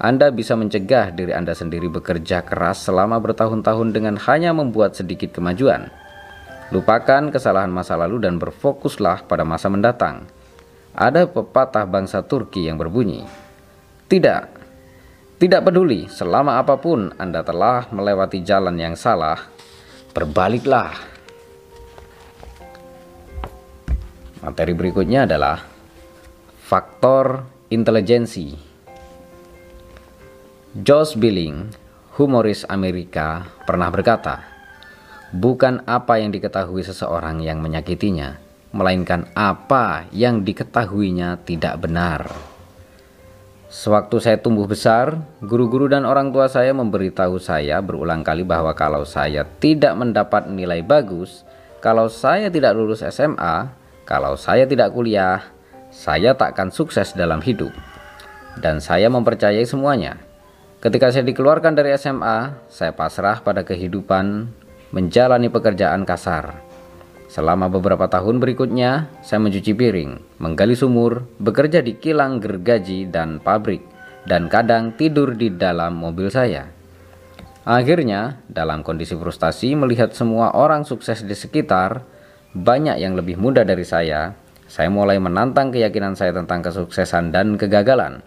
Anda 0.00 0.32
bisa 0.32 0.56
mencegah 0.56 1.12
diri 1.12 1.36
Anda 1.36 1.52
sendiri 1.52 1.92
bekerja 1.92 2.40
keras 2.40 2.88
selama 2.88 3.20
bertahun-tahun 3.20 3.92
dengan 3.92 4.16
hanya 4.16 4.56
membuat 4.56 4.96
sedikit 4.96 5.36
kemajuan. 5.36 5.92
Lupakan 6.72 7.28
kesalahan 7.28 7.68
masa 7.68 8.00
lalu 8.00 8.24
dan 8.24 8.40
berfokuslah 8.40 9.28
pada 9.28 9.44
masa 9.44 9.68
mendatang. 9.68 10.24
Ada 10.96 11.28
pepatah 11.28 11.84
bangsa 11.84 12.24
Turki 12.24 12.64
yang 12.64 12.80
berbunyi, 12.80 13.28
"Tidak, 14.08 14.42
tidak 15.36 15.60
peduli 15.68 16.08
selama 16.08 16.56
apa 16.64 16.80
pun 16.80 17.12
Anda 17.20 17.44
telah 17.44 17.92
melewati 17.92 18.40
jalan 18.40 18.80
yang 18.80 18.96
salah, 18.96 19.36
berbaliklah." 20.16 21.15
Materi 24.46 24.78
berikutnya 24.78 25.26
adalah 25.26 25.58
faktor 26.62 27.42
intelijensi. 27.66 28.54
Josh 30.78 31.18
Billing, 31.18 31.74
humoris 32.14 32.62
Amerika, 32.70 33.42
pernah 33.66 33.90
berkata, 33.90 34.46
"Bukan 35.34 35.82
apa 35.82 36.22
yang 36.22 36.30
diketahui 36.30 36.86
seseorang 36.86 37.42
yang 37.42 37.58
menyakitinya, 37.58 38.38
melainkan 38.70 39.26
apa 39.34 40.06
yang 40.14 40.46
diketahuinya 40.46 41.42
tidak 41.42 41.82
benar." 41.82 42.30
Sewaktu 43.66 44.22
saya 44.22 44.38
tumbuh 44.38 44.70
besar, 44.70 45.26
guru-guru 45.42 45.90
dan 45.90 46.06
orang 46.06 46.30
tua 46.30 46.46
saya 46.46 46.70
memberitahu 46.70 47.42
saya 47.42 47.82
berulang 47.82 48.22
kali 48.22 48.46
bahwa 48.46 48.70
kalau 48.78 49.02
saya 49.02 49.42
tidak 49.58 49.98
mendapat 49.98 50.46
nilai 50.46 50.86
bagus, 50.86 51.42
kalau 51.82 52.06
saya 52.06 52.46
tidak 52.46 52.78
lulus 52.78 53.02
SMA, 53.02 53.85
kalau 54.06 54.38
saya 54.38 54.70
tidak 54.70 54.94
kuliah, 54.94 55.42
saya 55.90 56.38
tak 56.38 56.54
akan 56.54 56.70
sukses 56.70 57.10
dalam 57.18 57.42
hidup. 57.42 57.74
Dan 58.54 58.78
saya 58.78 59.10
mempercayai 59.10 59.66
semuanya. 59.66 60.22
Ketika 60.78 61.10
saya 61.10 61.26
dikeluarkan 61.26 61.74
dari 61.74 61.90
SMA, 61.98 62.70
saya 62.70 62.94
pasrah 62.94 63.42
pada 63.42 63.66
kehidupan 63.66 64.46
menjalani 64.94 65.50
pekerjaan 65.50 66.06
kasar. 66.06 66.54
Selama 67.26 67.66
beberapa 67.66 68.06
tahun 68.06 68.38
berikutnya, 68.38 69.10
saya 69.26 69.42
mencuci 69.42 69.74
piring, 69.74 70.38
menggali 70.38 70.78
sumur, 70.78 71.26
bekerja 71.42 71.82
di 71.82 71.98
kilang 71.98 72.38
gergaji 72.38 73.10
dan 73.10 73.42
pabrik, 73.42 73.82
dan 74.30 74.46
kadang 74.46 74.94
tidur 74.94 75.34
di 75.34 75.50
dalam 75.50 75.98
mobil 75.98 76.30
saya. 76.30 76.70
Akhirnya, 77.66 78.38
dalam 78.46 78.86
kondisi 78.86 79.18
frustasi 79.18 79.74
melihat 79.74 80.14
semua 80.14 80.54
orang 80.54 80.86
sukses 80.86 81.26
di 81.26 81.34
sekitar, 81.34 82.06
banyak 82.56 82.96
yang 82.96 83.12
lebih 83.12 83.36
muda 83.36 83.68
dari 83.68 83.84
saya, 83.84 84.32
saya 84.64 84.88
mulai 84.88 85.20
menantang 85.20 85.68
keyakinan 85.70 86.16
saya 86.16 86.32
tentang 86.32 86.64
kesuksesan 86.64 87.30
dan 87.30 87.60
kegagalan. 87.60 88.24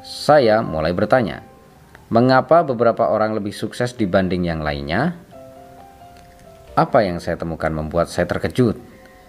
Saya 0.00 0.64
mulai 0.64 0.96
bertanya, 0.96 1.44
mengapa 2.08 2.64
beberapa 2.64 3.06
orang 3.12 3.36
lebih 3.36 3.52
sukses 3.52 3.92
dibanding 3.92 4.48
yang 4.48 4.64
lainnya? 4.64 5.20
Apa 6.78 7.04
yang 7.04 7.20
saya 7.20 7.36
temukan 7.36 7.70
membuat 7.74 8.08
saya 8.08 8.24
terkejut. 8.24 8.78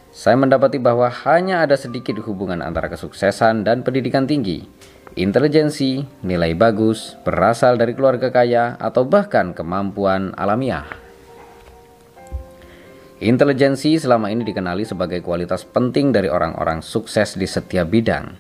Saya 0.10 0.38
mendapati 0.38 0.82
bahwa 0.82 1.06
hanya 1.26 1.62
ada 1.66 1.78
sedikit 1.78 2.18
hubungan 2.26 2.66
antara 2.66 2.90
kesuksesan 2.90 3.62
dan 3.62 3.86
pendidikan 3.86 4.26
tinggi. 4.26 4.66
Intelijensi, 5.18 6.06
nilai 6.22 6.54
bagus, 6.54 7.18
berasal 7.26 7.78
dari 7.78 7.94
keluarga 7.98 8.30
kaya, 8.30 8.78
atau 8.78 9.06
bahkan 9.06 9.54
kemampuan 9.54 10.34
alamiah. 10.38 11.09
Intelijensi 13.20 14.00
selama 14.00 14.32
ini 14.32 14.48
dikenali 14.48 14.88
sebagai 14.88 15.20
kualitas 15.20 15.68
penting 15.68 16.16
dari 16.16 16.32
orang-orang 16.32 16.80
sukses 16.80 17.36
di 17.36 17.44
setiap 17.44 17.92
bidang. 17.92 18.40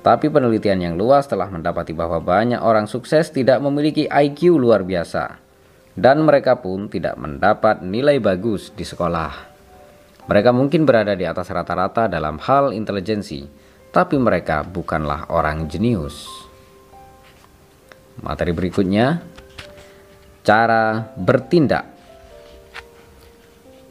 Tapi 0.00 0.32
penelitian 0.32 0.80
yang 0.80 0.94
luas 0.96 1.28
telah 1.28 1.48
mendapati 1.48 1.92
bahwa 1.92 2.20
banyak 2.20 2.60
orang 2.60 2.88
sukses 2.88 3.28
tidak 3.32 3.60
memiliki 3.60 4.08
IQ 4.08 4.56
luar 4.56 4.84
biasa 4.84 5.44
dan 5.94 6.26
mereka 6.26 6.58
pun 6.58 6.90
tidak 6.90 7.14
mendapat 7.14 7.80
nilai 7.80 8.18
bagus 8.18 8.74
di 8.74 8.82
sekolah. 8.82 9.54
Mereka 10.26 10.50
mungkin 10.50 10.88
berada 10.88 11.14
di 11.14 11.22
atas 11.28 11.52
rata-rata 11.52 12.10
dalam 12.10 12.40
hal 12.42 12.74
intelijensi, 12.74 13.46
tapi 13.94 14.18
mereka 14.18 14.66
bukanlah 14.66 15.30
orang 15.30 15.70
jenius. 15.70 16.26
Materi 18.24 18.50
berikutnya, 18.56 19.20
cara 20.42 21.12
bertindak. 21.14 21.93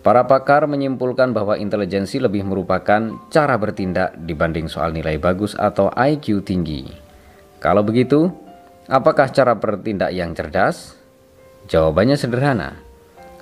Para 0.04 0.28
pakar 0.28 0.68
menyimpulkan 0.68 1.32
bahwa 1.32 1.56
intelijensi 1.56 2.20
lebih 2.20 2.44
merupakan 2.44 3.24
cara 3.32 3.56
bertindak 3.56 4.20
dibanding 4.28 4.68
soal 4.68 4.92
nilai 4.92 5.16
bagus 5.16 5.56
atau 5.56 5.88
IQ 5.96 6.44
tinggi. 6.44 6.92
Kalau 7.64 7.88
begitu, 7.88 8.28
apakah 8.92 9.32
cara 9.32 9.56
bertindak 9.56 10.12
yang 10.12 10.36
cerdas? 10.36 11.00
Jawabannya 11.72 12.20
sederhana. 12.20 12.76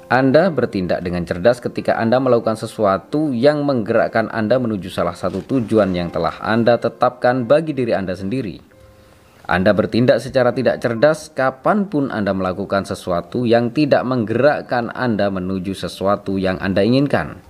Anda 0.06 0.54
bertindak 0.54 1.02
dengan 1.02 1.26
cerdas 1.26 1.58
ketika 1.58 1.98
Anda 1.98 2.22
melakukan 2.22 2.54
sesuatu 2.54 3.34
yang 3.34 3.66
menggerakkan 3.66 4.30
Anda 4.30 4.62
menuju 4.62 4.94
salah 4.94 5.18
satu 5.18 5.42
tujuan 5.42 5.98
yang 5.98 6.14
telah 6.14 6.38
Anda 6.46 6.78
tetapkan 6.78 7.50
bagi 7.50 7.74
diri 7.74 7.98
Anda 7.98 8.14
sendiri. 8.14 8.71
Anda 9.50 9.74
bertindak 9.74 10.22
secara 10.22 10.54
tidak 10.54 10.78
cerdas 10.82 11.34
kapan 11.34 11.90
pun 11.90 12.14
Anda 12.14 12.30
melakukan 12.34 12.86
sesuatu 12.86 13.50
yang 13.50 13.74
tidak 13.74 14.06
menggerakkan 14.06 14.94
Anda 14.94 15.34
menuju 15.34 15.74
sesuatu 15.74 16.38
yang 16.38 16.62
Anda 16.62 16.86
inginkan. 16.86 17.42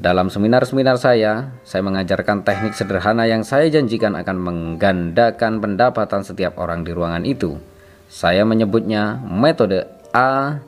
Dalam 0.00 0.32
seminar-seminar 0.32 0.96
saya, 0.96 1.52
saya 1.60 1.84
mengajarkan 1.84 2.40
teknik 2.44 2.72
sederhana 2.72 3.28
yang 3.28 3.44
saya 3.44 3.68
janjikan 3.68 4.16
akan 4.16 4.36
menggandakan 4.40 5.60
pendapatan 5.60 6.24
setiap 6.24 6.56
orang 6.56 6.84
di 6.84 6.92
ruangan 6.96 7.24
itu. 7.28 7.60
Saya 8.08 8.48
menyebutnya 8.48 9.20
metode 9.20 9.88
A 10.16 10.60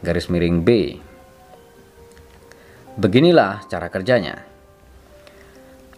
garis 0.00 0.32
miring 0.32 0.64
B. 0.64 0.96
Beginilah 2.96 3.68
cara 3.68 3.92
kerjanya. 3.92 4.49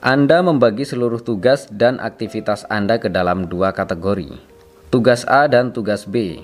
Anda 0.02 0.42
membagi 0.42 0.82
seluruh 0.82 1.22
tugas 1.22 1.70
dan 1.70 2.02
aktivitas 2.02 2.66
Anda 2.66 2.98
ke 2.98 3.06
dalam 3.06 3.46
dua 3.46 3.70
kategori, 3.70 4.34
tugas 4.90 5.22
A 5.30 5.46
dan 5.46 5.70
tugas 5.70 6.10
B. 6.10 6.42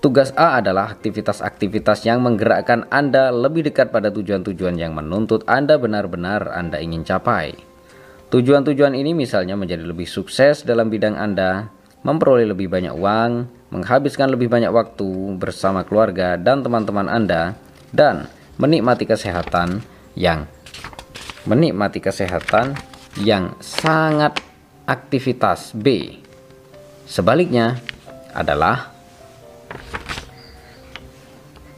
Tugas 0.00 0.32
A 0.40 0.56
adalah 0.56 0.88
aktivitas-aktivitas 0.96 2.08
yang 2.08 2.24
menggerakkan 2.24 2.88
Anda 2.88 3.28
lebih 3.28 3.68
dekat 3.68 3.92
pada 3.92 4.08
tujuan-tujuan 4.08 4.80
yang 4.80 4.96
menuntut 4.96 5.44
Anda 5.44 5.76
benar-benar 5.76 6.48
Anda 6.48 6.80
ingin 6.80 7.04
capai. 7.04 7.60
Tujuan-tujuan 8.32 8.96
ini 8.96 9.12
misalnya 9.12 9.52
menjadi 9.52 9.84
lebih 9.84 10.08
sukses 10.08 10.64
dalam 10.64 10.88
bidang 10.88 11.20
Anda, 11.20 11.68
memperoleh 12.08 12.56
lebih 12.56 12.72
banyak 12.72 12.96
uang, 12.96 13.32
menghabiskan 13.68 14.32
lebih 14.32 14.48
banyak 14.48 14.72
waktu 14.72 15.36
bersama 15.36 15.84
keluarga 15.84 16.40
dan 16.40 16.64
teman-teman 16.64 17.12
Anda, 17.12 17.52
dan 17.92 18.32
menikmati 18.56 19.04
kesehatan 19.04 19.84
yang 20.16 20.48
menikmati 21.42 21.98
kesehatan 21.98 22.78
yang 23.18 23.58
sangat 23.58 24.38
aktivitas 24.86 25.74
B. 25.74 26.18
Sebaliknya 27.04 27.76
adalah 28.32 28.94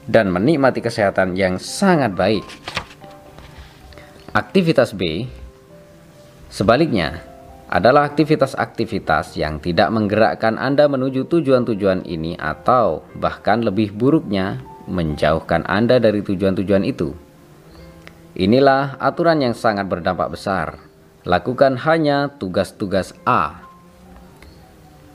dan 0.04 0.28
menikmati 0.28 0.84
kesehatan 0.84 1.32
yang 1.34 1.56
sangat 1.56 2.12
baik. 2.12 2.44
Aktivitas 4.34 4.92
B 4.92 5.30
sebaliknya 6.50 7.22
adalah 7.70 8.06
aktivitas-aktivitas 8.12 9.34
yang 9.40 9.58
tidak 9.58 9.88
menggerakkan 9.90 10.60
Anda 10.60 10.86
menuju 10.86 11.26
tujuan-tujuan 11.26 12.04
ini 12.04 12.36
atau 12.36 13.02
bahkan 13.16 13.64
lebih 13.64 13.96
buruknya 13.96 14.60
menjauhkan 14.84 15.64
Anda 15.64 15.96
dari 15.98 16.20
tujuan-tujuan 16.20 16.84
itu. 16.84 17.23
Inilah 18.34 18.98
aturan 18.98 19.38
yang 19.38 19.54
sangat 19.54 19.86
berdampak 19.86 20.34
besar. 20.34 20.82
Lakukan 21.22 21.78
hanya 21.86 22.34
tugas-tugas 22.34 23.14
A 23.22 23.64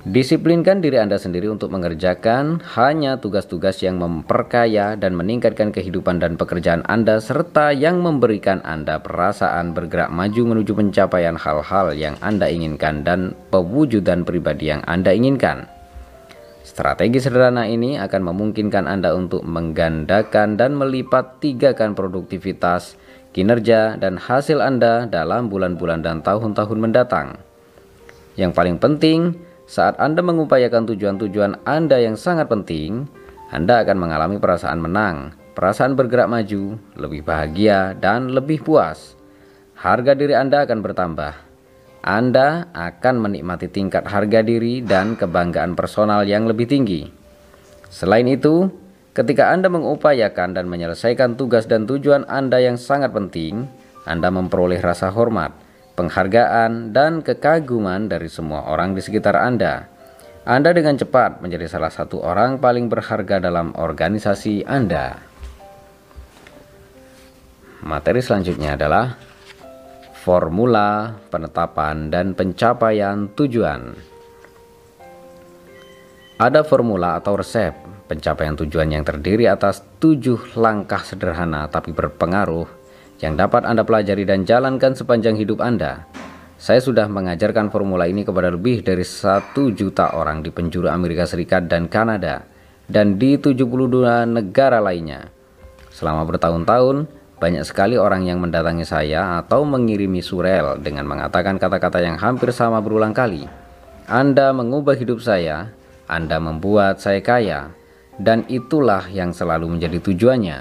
Disiplinkan 0.08 0.80
diri 0.80 0.96
Anda 0.96 1.20
sendiri 1.20 1.52
untuk 1.52 1.76
mengerjakan 1.76 2.64
hanya 2.80 3.20
tugas-tugas 3.20 3.84
yang 3.84 4.00
memperkaya 4.00 4.96
dan 4.96 5.12
meningkatkan 5.20 5.76
kehidupan 5.76 6.24
dan 6.24 6.40
pekerjaan 6.40 6.88
Anda 6.88 7.20
serta 7.20 7.76
yang 7.76 8.00
memberikan 8.00 8.64
Anda 8.64 9.04
perasaan 9.04 9.76
bergerak 9.76 10.08
maju 10.08 10.56
menuju 10.56 10.72
pencapaian 10.72 11.36
hal-hal 11.36 11.92
yang 11.92 12.16
Anda 12.24 12.48
inginkan 12.48 13.04
dan 13.04 13.36
pewujudan 13.52 14.24
pribadi 14.24 14.72
yang 14.72 14.80
Anda 14.88 15.12
inginkan. 15.12 15.68
Strategi 16.64 17.20
sederhana 17.20 17.68
ini 17.68 18.00
akan 18.00 18.30
memungkinkan 18.32 18.88
Anda 18.88 19.12
untuk 19.12 19.44
menggandakan 19.44 20.56
dan 20.56 20.80
melipat 20.80 21.44
tigakan 21.44 21.92
produktivitas, 21.92 22.99
kinerja, 23.40 23.96
dan 23.96 24.20
hasil 24.20 24.60
Anda 24.60 25.08
dalam 25.08 25.48
bulan-bulan 25.48 26.04
dan 26.04 26.20
tahun-tahun 26.20 26.76
mendatang. 26.76 27.40
Yang 28.36 28.52
paling 28.52 28.78
penting, 28.84 29.40
saat 29.64 29.96
Anda 29.96 30.20
mengupayakan 30.20 30.92
tujuan-tujuan 30.92 31.64
Anda 31.64 32.04
yang 32.04 32.20
sangat 32.20 32.52
penting, 32.52 33.08
Anda 33.48 33.88
akan 33.88 33.96
mengalami 33.96 34.44
perasaan 34.44 34.84
menang, 34.84 35.32
perasaan 35.56 35.96
bergerak 35.96 36.28
maju, 36.28 36.76
lebih 37.00 37.24
bahagia, 37.24 37.96
dan 37.96 38.36
lebih 38.36 38.60
puas. 38.60 39.16
Harga 39.80 40.12
diri 40.12 40.36
Anda 40.36 40.68
akan 40.68 40.80
bertambah. 40.84 41.34
Anda 42.04 42.68
akan 42.76 43.16
menikmati 43.24 43.72
tingkat 43.72 44.08
harga 44.08 44.44
diri 44.44 44.84
dan 44.84 45.16
kebanggaan 45.16 45.80
personal 45.80 46.28
yang 46.28 46.48
lebih 46.48 46.68
tinggi. 46.68 47.08
Selain 47.88 48.28
itu, 48.28 48.72
ketika 49.14 49.54
Anda 49.54 49.72
mengupayakan 49.72 50.58
dan 50.58 50.66
menyelesaikan 50.68 51.38
tugas 51.38 51.66
dan 51.70 51.86
tujuan 51.86 52.26
Anda 52.30 52.60
yang 52.60 52.78
sangat 52.78 53.14
penting, 53.14 53.70
Anda 54.04 54.30
memperoleh 54.34 54.82
rasa 54.82 55.14
hormat 55.14 55.70
penghargaan, 56.00 56.96
dan 56.96 57.20
kekaguman 57.20 58.08
dari 58.08 58.32
semua 58.32 58.72
orang 58.72 58.96
di 58.96 59.04
sekitar 59.04 59.36
Anda. 59.36 59.92
Anda 60.48 60.72
dengan 60.72 60.96
cepat 60.96 61.44
menjadi 61.44 61.68
salah 61.68 61.92
satu 61.92 62.24
orang 62.24 62.64
paling 62.64 62.88
berharga 62.88 63.44
dalam 63.44 63.76
organisasi 63.76 64.64
Anda. 64.64 65.20
Materi 67.84 68.24
selanjutnya 68.24 68.80
adalah 68.80 69.20
formula 70.16 71.20
penetapan 71.28 72.08
dan 72.08 72.32
pencapaian 72.32 73.28
tujuan. 73.36 73.92
Ada 76.40 76.64
formula 76.64 77.20
atau 77.20 77.36
resep 77.36 77.76
pencapaian 78.10 78.58
tujuan 78.58 78.90
yang 78.90 79.06
terdiri 79.06 79.46
atas 79.46 79.86
tujuh 80.02 80.58
langkah 80.58 81.06
sederhana 81.06 81.70
tapi 81.70 81.94
berpengaruh 81.94 82.66
yang 83.22 83.38
dapat 83.38 83.70
Anda 83.70 83.86
pelajari 83.86 84.26
dan 84.26 84.50
jalankan 84.50 84.98
sepanjang 84.98 85.38
hidup 85.38 85.62
Anda. 85.62 86.10
Saya 86.60 86.84
sudah 86.84 87.08
mengajarkan 87.08 87.72
formula 87.72 88.04
ini 88.10 88.28
kepada 88.28 88.52
lebih 88.52 88.84
dari 88.84 89.06
satu 89.06 89.72
juta 89.72 90.12
orang 90.18 90.44
di 90.44 90.52
penjuru 90.52 90.92
Amerika 90.92 91.24
Serikat 91.24 91.72
dan 91.72 91.88
Kanada 91.88 92.44
dan 92.90 93.16
di 93.16 93.40
72 93.40 94.28
negara 94.28 94.84
lainnya. 94.84 95.32
Selama 95.94 96.28
bertahun-tahun, 96.28 97.08
banyak 97.40 97.64
sekali 97.64 97.96
orang 97.96 98.28
yang 98.28 98.44
mendatangi 98.44 98.84
saya 98.84 99.40
atau 99.40 99.64
mengirimi 99.64 100.20
surel 100.20 100.76
dengan 100.84 101.08
mengatakan 101.08 101.56
kata-kata 101.56 102.04
yang 102.04 102.20
hampir 102.20 102.52
sama 102.52 102.84
berulang 102.84 103.16
kali. 103.16 103.48
Anda 104.12 104.52
mengubah 104.52 105.00
hidup 105.00 105.24
saya, 105.24 105.72
Anda 106.12 106.44
membuat 106.44 107.00
saya 107.00 107.24
kaya, 107.24 107.72
dan 108.20 108.44
itulah 108.52 109.08
yang 109.08 109.32
selalu 109.32 109.80
menjadi 109.80 110.04
tujuannya. 110.04 110.60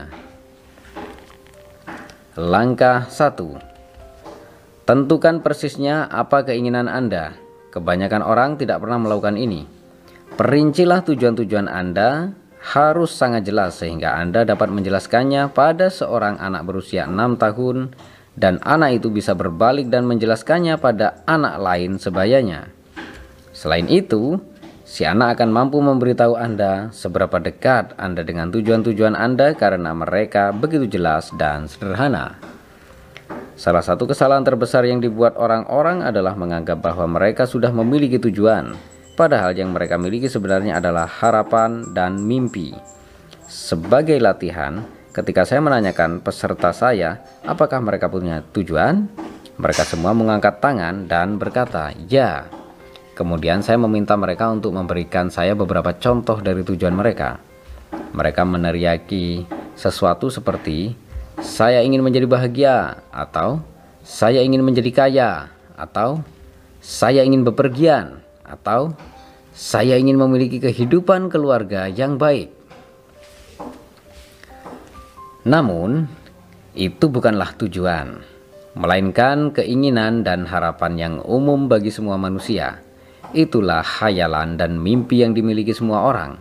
Langkah 2.39 3.11
1. 3.11 4.87
Tentukan 4.87 5.43
persisnya 5.43 6.07
apa 6.07 6.47
keinginan 6.47 6.87
Anda. 6.87 7.35
Kebanyakan 7.75 8.23
orang 8.23 8.57
tidak 8.57 8.81
pernah 8.81 9.03
melakukan 9.03 9.35
ini. 9.37 9.67
Perincilah 10.39 11.03
tujuan-tujuan 11.03 11.67
Anda 11.67 12.31
harus 12.63 13.11
sangat 13.11 13.43
jelas 13.43 13.83
sehingga 13.83 14.15
Anda 14.15 14.47
dapat 14.47 14.71
menjelaskannya 14.71 15.51
pada 15.51 15.91
seorang 15.91 16.39
anak 16.39 16.63
berusia 16.63 17.11
6 17.11 17.43
tahun 17.43 17.77
dan 18.39 18.63
anak 18.63 19.03
itu 19.03 19.11
bisa 19.11 19.35
berbalik 19.35 19.91
dan 19.91 20.07
menjelaskannya 20.07 20.79
pada 20.79 21.27
anak 21.27 21.59
lain 21.59 21.99
sebayanya. 21.99 22.71
Selain 23.51 23.91
itu, 23.91 24.39
si 24.89 25.05
anak 25.05 25.37
akan 25.37 25.53
mampu 25.53 25.85
memberitahu 25.85 26.33
Anda 26.33 26.89
seberapa 26.97 27.37
dekat 27.37 27.93
Anda 28.01 28.25
dengan 28.25 28.49
tujuan-tujuan 28.49 29.13
Anda 29.13 29.53
karena 29.53 29.93
mereka 29.93 30.49
begitu 30.57 30.89
jelas 30.89 31.29
dan 31.37 31.69
sederhana. 31.69 32.41
Salah 33.53 33.85
satu 33.85 34.09
kesalahan 34.09 34.49
terbesar 34.49 34.89
yang 34.89 35.05
dibuat 35.05 35.37
orang-orang 35.37 36.01
adalah 36.01 36.33
menganggap 36.33 36.81
bahwa 36.81 37.05
mereka 37.21 37.45
sudah 37.45 37.69
memiliki 37.69 38.17
tujuan, 38.17 38.73
padahal 39.13 39.53
yang 39.53 39.77
mereka 39.77 40.01
miliki 40.01 40.31
sebenarnya 40.31 40.81
adalah 40.81 41.05
harapan 41.05 41.85
dan 41.93 42.17
mimpi. 42.23 42.73
Sebagai 43.45 44.17
latihan, 44.23 44.87
ketika 45.13 45.45
saya 45.45 45.61
menanyakan 45.61 46.25
peserta 46.25 46.73
saya 46.73 47.21
apakah 47.45 47.83
mereka 47.85 48.09
punya 48.09 48.41
tujuan, 48.57 49.11
mereka 49.59 49.83
semua 49.85 50.15
mengangkat 50.15 50.63
tangan 50.63 51.11
dan 51.11 51.37
berkata, 51.37 51.93
"Ya." 52.07 52.47
Kemudian 53.19 53.67
saya 53.67 53.83
meminta 53.83 54.15
mereka 54.15 54.47
untuk 54.47 54.71
memberikan 54.71 55.27
saya 55.27 55.59
beberapa 55.59 55.91
contoh 55.99 56.39
dari 56.39 56.63
tujuan 56.63 56.95
mereka. 56.95 57.43
Mereka 58.15 58.47
meneriaki 58.47 59.43
sesuatu 59.75 60.31
seperti 60.31 60.95
saya 61.43 61.83
ingin 61.83 62.07
menjadi 62.07 62.31
bahagia 62.31 63.03
atau 63.11 63.59
saya 64.07 64.39
ingin 64.39 64.63
menjadi 64.63 64.91
kaya 64.95 65.31
atau 65.75 66.23
saya 66.79 67.27
ingin 67.27 67.43
bepergian 67.43 68.23
atau 68.47 68.95
saya 69.51 69.99
ingin 69.99 70.15
memiliki 70.15 70.63
kehidupan 70.63 71.27
keluarga 71.27 71.91
yang 71.91 72.23
baik. 72.23 72.55
Namun, 75.43 76.07
itu 76.79 77.11
bukanlah 77.11 77.51
tujuan, 77.59 78.23
melainkan 78.79 79.51
keinginan 79.51 80.23
dan 80.23 80.47
harapan 80.47 80.93
yang 80.95 81.15
umum 81.27 81.67
bagi 81.67 81.91
semua 81.91 82.15
manusia. 82.15 82.87
Itulah 83.37 83.85
hayalan 83.85 84.57
dan 84.57 84.81
mimpi 84.81 85.21
yang 85.21 85.37
dimiliki 85.37 85.77
semua 85.77 86.09
orang. 86.09 86.41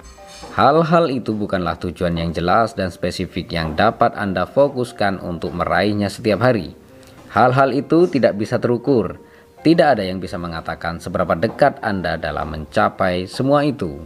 Hal-hal 0.56 1.12
itu 1.12 1.36
bukanlah 1.36 1.76
tujuan 1.78 2.15
yang 2.15 2.32
jelas 2.32 2.73
dan 2.73 2.89
spesifik 2.89 3.52
yang 3.52 3.76
dapat 3.76 4.15
Anda 4.15 4.47
fokuskan 4.47 5.19
untuk 5.19 5.52
meraihnya 5.52 6.08
setiap 6.08 6.41
hari. 6.41 6.73
Hal-hal 7.30 7.76
itu 7.76 8.08
tidak 8.08 8.39
bisa 8.39 8.58
terukur. 8.58 9.19
Tidak 9.62 9.97
ada 9.97 10.02
yang 10.02 10.23
bisa 10.23 10.39
mengatakan 10.39 10.97
seberapa 11.04 11.36
dekat 11.36 11.84
Anda 11.84 12.15
dalam 12.15 12.56
mencapai 12.56 13.28
semua 13.28 13.67
itu. 13.67 14.00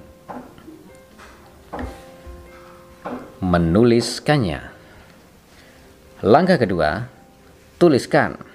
Menuliskannya. 3.39 4.74
Langkah 6.26 6.58
kedua, 6.58 7.06
tuliskan. 7.78 8.51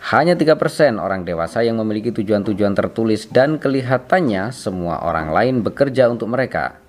Hanya 0.00 0.32
3% 0.32 0.96
orang 0.96 1.28
dewasa 1.28 1.60
yang 1.60 1.76
memiliki 1.76 2.08
tujuan-tujuan 2.08 2.72
tertulis 2.72 3.28
dan 3.28 3.60
kelihatannya 3.60 4.48
semua 4.48 5.04
orang 5.04 5.28
lain 5.28 5.60
bekerja 5.60 6.08
untuk 6.08 6.32
mereka. 6.32 6.80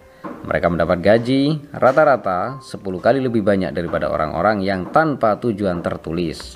Mereka 0.47 0.71
mendapat 0.71 1.03
gaji 1.03 1.59
rata-rata 1.75 2.63
10 2.63 2.79
kali 3.03 3.19
lebih 3.19 3.43
banyak 3.43 3.75
daripada 3.75 4.07
orang-orang 4.07 4.63
yang 4.63 4.87
tanpa 4.95 5.35
tujuan 5.43 5.83
tertulis. 5.83 6.55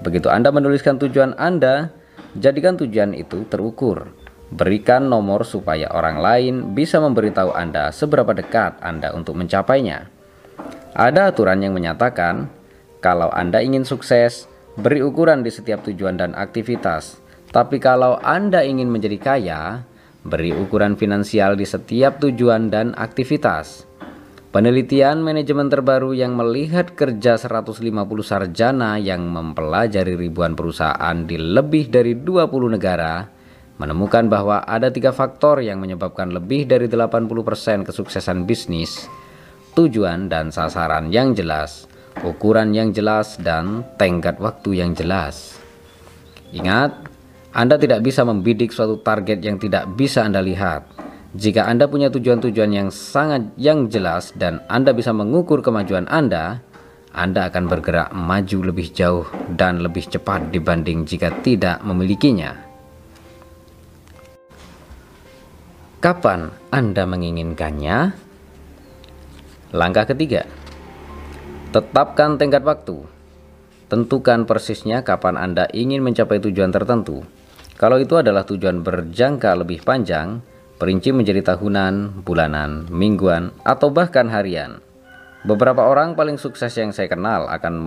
Begitu 0.00 0.32
Anda 0.32 0.48
menuliskan 0.56 0.96
tujuan 0.96 1.36
Anda, 1.36 1.92
jadikan 2.32 2.80
tujuan 2.80 3.12
itu 3.12 3.44
terukur. 3.52 4.08
Berikan 4.56 5.12
nomor 5.12 5.44
supaya 5.44 5.92
orang 5.92 6.16
lain 6.16 6.54
bisa 6.72 6.96
memberitahu 6.96 7.52
Anda 7.52 7.92
seberapa 7.92 8.32
dekat 8.32 8.80
Anda 8.80 9.12
untuk 9.12 9.36
mencapainya. 9.36 10.08
Ada 10.96 11.28
aturan 11.34 11.60
yang 11.60 11.76
menyatakan, 11.76 12.48
kalau 13.04 13.28
Anda 13.34 13.60
ingin 13.60 13.82
sukses, 13.82 14.46
Beri 14.74 15.06
ukuran 15.06 15.46
di 15.46 15.54
setiap 15.54 15.86
tujuan 15.86 16.18
dan 16.18 16.34
aktivitas. 16.34 17.22
Tapi 17.54 17.78
kalau 17.78 18.18
Anda 18.18 18.66
ingin 18.66 18.90
menjadi 18.90 19.18
kaya, 19.22 19.62
beri 20.26 20.50
ukuran 20.50 20.98
finansial 20.98 21.54
di 21.54 21.62
setiap 21.62 22.18
tujuan 22.18 22.74
dan 22.74 22.90
aktivitas. 22.98 23.86
Penelitian 24.50 25.22
manajemen 25.22 25.70
terbaru 25.70 26.10
yang 26.18 26.34
melihat 26.34 26.90
kerja 26.98 27.38
150 27.38 27.86
sarjana 28.26 28.98
yang 28.98 29.30
mempelajari 29.30 30.18
ribuan 30.18 30.58
perusahaan 30.58 31.22
di 31.22 31.38
lebih 31.38 31.94
dari 31.94 32.18
20 32.18 32.74
negara 32.74 33.30
menemukan 33.78 34.26
bahwa 34.26 34.66
ada 34.66 34.90
tiga 34.90 35.14
faktor 35.14 35.62
yang 35.62 35.78
menyebabkan 35.78 36.34
lebih 36.34 36.66
dari 36.66 36.90
80% 36.90 37.86
kesuksesan 37.86 38.42
bisnis, 38.42 39.06
tujuan 39.78 40.26
dan 40.26 40.50
sasaran 40.50 41.14
yang 41.14 41.30
jelas 41.30 41.93
ukuran 42.22 42.70
yang 42.70 42.94
jelas, 42.94 43.40
dan 43.40 43.82
tenggat 43.98 44.38
waktu 44.38 44.84
yang 44.84 44.94
jelas. 44.94 45.58
Ingat, 46.54 47.10
Anda 47.50 47.74
tidak 47.74 48.06
bisa 48.06 48.22
membidik 48.22 48.70
suatu 48.70 49.02
target 49.02 49.42
yang 49.42 49.58
tidak 49.58 49.90
bisa 49.98 50.22
Anda 50.22 50.38
lihat. 50.38 50.86
Jika 51.34 51.66
Anda 51.66 51.90
punya 51.90 52.14
tujuan-tujuan 52.14 52.70
yang 52.70 52.88
sangat 52.94 53.58
yang 53.58 53.90
jelas 53.90 54.30
dan 54.38 54.62
Anda 54.70 54.94
bisa 54.94 55.10
mengukur 55.10 55.66
kemajuan 55.66 56.06
Anda, 56.06 56.62
Anda 57.10 57.50
akan 57.50 57.66
bergerak 57.66 58.14
maju 58.14 58.58
lebih 58.70 58.94
jauh 58.94 59.26
dan 59.50 59.82
lebih 59.82 60.06
cepat 60.06 60.54
dibanding 60.54 61.02
jika 61.02 61.34
tidak 61.42 61.82
memilikinya. 61.82 62.54
Kapan 65.98 66.54
Anda 66.70 67.02
menginginkannya? 67.02 67.98
Langkah 69.74 70.06
ketiga, 70.06 70.46
Tetapkan 71.74 72.38
tenggat 72.38 72.62
waktu. 72.62 73.02
Tentukan 73.90 74.46
persisnya 74.46 75.02
kapan 75.02 75.34
Anda 75.34 75.66
ingin 75.74 76.06
mencapai 76.06 76.38
tujuan 76.38 76.70
tertentu. 76.70 77.26
Kalau 77.74 77.98
itu 77.98 78.14
adalah 78.14 78.46
tujuan 78.46 78.86
berjangka 78.86 79.58
lebih 79.58 79.82
panjang, 79.82 80.38
perinci 80.78 81.10
menjadi 81.10 81.42
tahunan, 81.42 82.22
bulanan, 82.22 82.86
mingguan, 82.94 83.50
atau 83.66 83.90
bahkan 83.90 84.30
harian. 84.30 84.78
Beberapa 85.42 85.82
orang 85.82 86.14
paling 86.14 86.38
sukses 86.38 86.70
yang 86.78 86.94
saya 86.94 87.10
kenal 87.10 87.50
akan, 87.50 87.82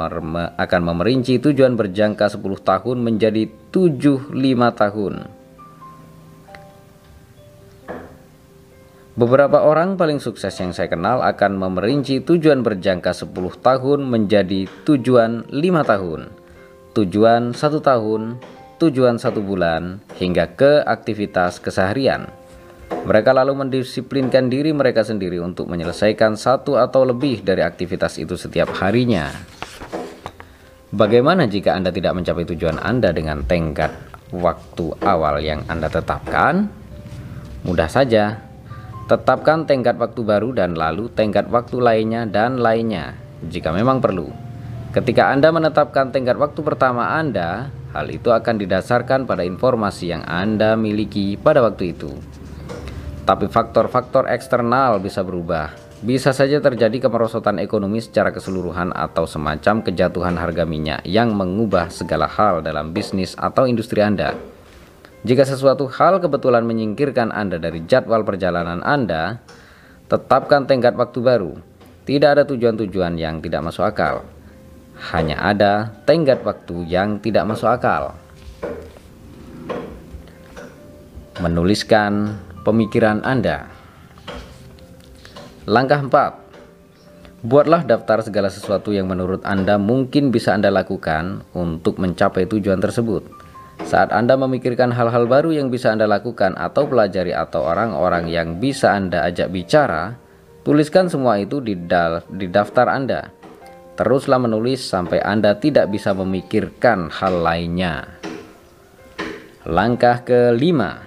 akan 0.60 0.82
memerinci 0.84 1.40
tujuan 1.40 1.80
berjangka 1.80 2.28
10 2.28 2.44
tahun 2.44 2.98
menjadi 3.00 3.48
75 3.72 4.36
tahun. 4.84 5.37
Beberapa 9.18 9.66
orang 9.66 9.98
paling 9.98 10.22
sukses 10.22 10.54
yang 10.62 10.78
saya 10.78 10.94
kenal 10.94 11.26
akan 11.26 11.58
memerinci 11.58 12.22
tujuan 12.22 12.62
berjangka 12.62 13.18
10 13.18 13.34
tahun 13.66 14.06
menjadi 14.06 14.70
tujuan 14.86 15.50
5 15.50 15.58
tahun, 15.90 16.30
tujuan 16.94 17.50
1 17.50 17.58
tahun, 17.82 18.38
tujuan 18.78 19.18
1 19.18 19.42
bulan, 19.42 20.06
hingga 20.22 20.54
ke 20.54 20.86
aktivitas 20.86 21.58
keseharian. 21.58 22.30
Mereka 23.10 23.34
lalu 23.34 23.58
mendisiplinkan 23.58 24.54
diri 24.54 24.70
mereka 24.70 25.02
sendiri 25.02 25.42
untuk 25.42 25.66
menyelesaikan 25.66 26.38
satu 26.38 26.78
atau 26.78 27.02
lebih 27.02 27.42
dari 27.42 27.66
aktivitas 27.66 28.22
itu 28.22 28.38
setiap 28.38 28.70
harinya. 28.86 29.34
Bagaimana 30.94 31.50
jika 31.50 31.74
Anda 31.74 31.90
tidak 31.90 32.22
mencapai 32.22 32.46
tujuan 32.54 32.78
Anda 32.78 33.10
dengan 33.18 33.42
tenggat 33.50 33.98
waktu 34.30 34.94
awal 35.02 35.42
yang 35.42 35.66
Anda 35.66 35.90
tetapkan? 35.90 36.70
Mudah 37.66 37.90
saja, 37.90 38.47
Tetapkan 39.08 39.64
tenggat 39.64 39.96
waktu 39.96 40.20
baru 40.20 40.52
dan 40.52 40.76
lalu 40.76 41.08
tenggat 41.08 41.48
waktu 41.48 41.80
lainnya 41.80 42.28
dan 42.28 42.60
lainnya 42.60 43.16
jika 43.40 43.72
memang 43.72 44.04
perlu. 44.04 44.28
Ketika 44.92 45.32
Anda 45.32 45.48
menetapkan 45.48 46.12
tenggat 46.12 46.36
waktu 46.36 46.60
pertama 46.60 47.16
Anda, 47.16 47.72
hal 47.96 48.12
itu 48.12 48.36
akan 48.36 48.60
didasarkan 48.60 49.24
pada 49.24 49.48
informasi 49.48 50.12
yang 50.12 50.28
Anda 50.28 50.76
miliki 50.76 51.40
pada 51.40 51.64
waktu 51.64 51.96
itu. 51.96 52.12
Tapi 53.24 53.48
faktor-faktor 53.48 54.28
eksternal 54.28 55.00
bisa 55.00 55.24
berubah. 55.24 55.72
Bisa 56.04 56.36
saja 56.36 56.60
terjadi 56.60 57.08
kemerosotan 57.08 57.64
ekonomi 57.64 58.04
secara 58.04 58.36
keseluruhan 58.36 58.92
atau 58.92 59.24
semacam 59.24 59.88
kejatuhan 59.88 60.36
harga 60.36 60.68
minyak 60.68 61.08
yang 61.08 61.32
mengubah 61.32 61.88
segala 61.88 62.28
hal 62.28 62.60
dalam 62.60 62.92
bisnis 62.92 63.40
atau 63.40 63.64
industri 63.64 64.04
Anda. 64.04 64.36
Jika 65.28 65.44
sesuatu 65.44 65.92
hal 65.92 66.24
kebetulan 66.24 66.64
menyingkirkan 66.64 67.36
Anda 67.36 67.60
dari 67.60 67.84
jadwal 67.84 68.24
perjalanan 68.24 68.80
Anda, 68.80 69.44
tetapkan 70.08 70.64
tenggat 70.64 70.96
waktu 70.96 71.20
baru. 71.20 71.52
Tidak 72.08 72.30
ada 72.32 72.48
tujuan-tujuan 72.48 73.20
yang 73.20 73.44
tidak 73.44 73.68
masuk 73.68 73.84
akal. 73.84 74.24
Hanya 75.12 75.36
ada 75.44 75.92
tenggat 76.08 76.48
waktu 76.48 76.88
yang 76.88 77.20
tidak 77.20 77.44
masuk 77.44 77.68
akal. 77.68 78.16
Menuliskan 81.44 82.40
pemikiran 82.64 83.20
Anda. 83.28 83.68
Langkah 85.68 86.08
4. 86.08 87.44
Buatlah 87.44 87.84
daftar 87.84 88.24
segala 88.24 88.48
sesuatu 88.48 88.96
yang 88.96 89.12
menurut 89.12 89.44
Anda 89.44 89.76
mungkin 89.76 90.32
bisa 90.32 90.56
Anda 90.56 90.72
lakukan 90.72 91.44
untuk 91.52 92.00
mencapai 92.00 92.48
tujuan 92.48 92.80
tersebut. 92.80 93.37
Saat 93.86 94.10
Anda 94.10 94.34
memikirkan 94.34 94.90
hal-hal 94.90 95.30
baru 95.30 95.54
yang 95.54 95.70
bisa 95.70 95.94
Anda 95.94 96.10
lakukan 96.10 96.58
atau 96.58 96.90
pelajari 96.90 97.36
atau 97.36 97.62
orang-orang 97.68 98.26
yang 98.26 98.58
bisa 98.58 98.98
Anda 98.98 99.28
ajak 99.30 99.54
bicara, 99.54 100.18
tuliskan 100.66 101.12
semua 101.12 101.38
itu 101.38 101.62
di, 101.62 101.78
di 102.34 102.48
daftar 102.50 102.88
Anda. 102.90 103.30
Teruslah 103.98 104.38
menulis 104.42 104.82
sampai 104.82 105.22
Anda 105.22 105.58
tidak 105.58 105.90
bisa 105.94 106.14
memikirkan 106.14 107.10
hal 107.10 107.42
lainnya. 107.42 108.18
Langkah 109.68 110.24
kelima, 110.24 111.06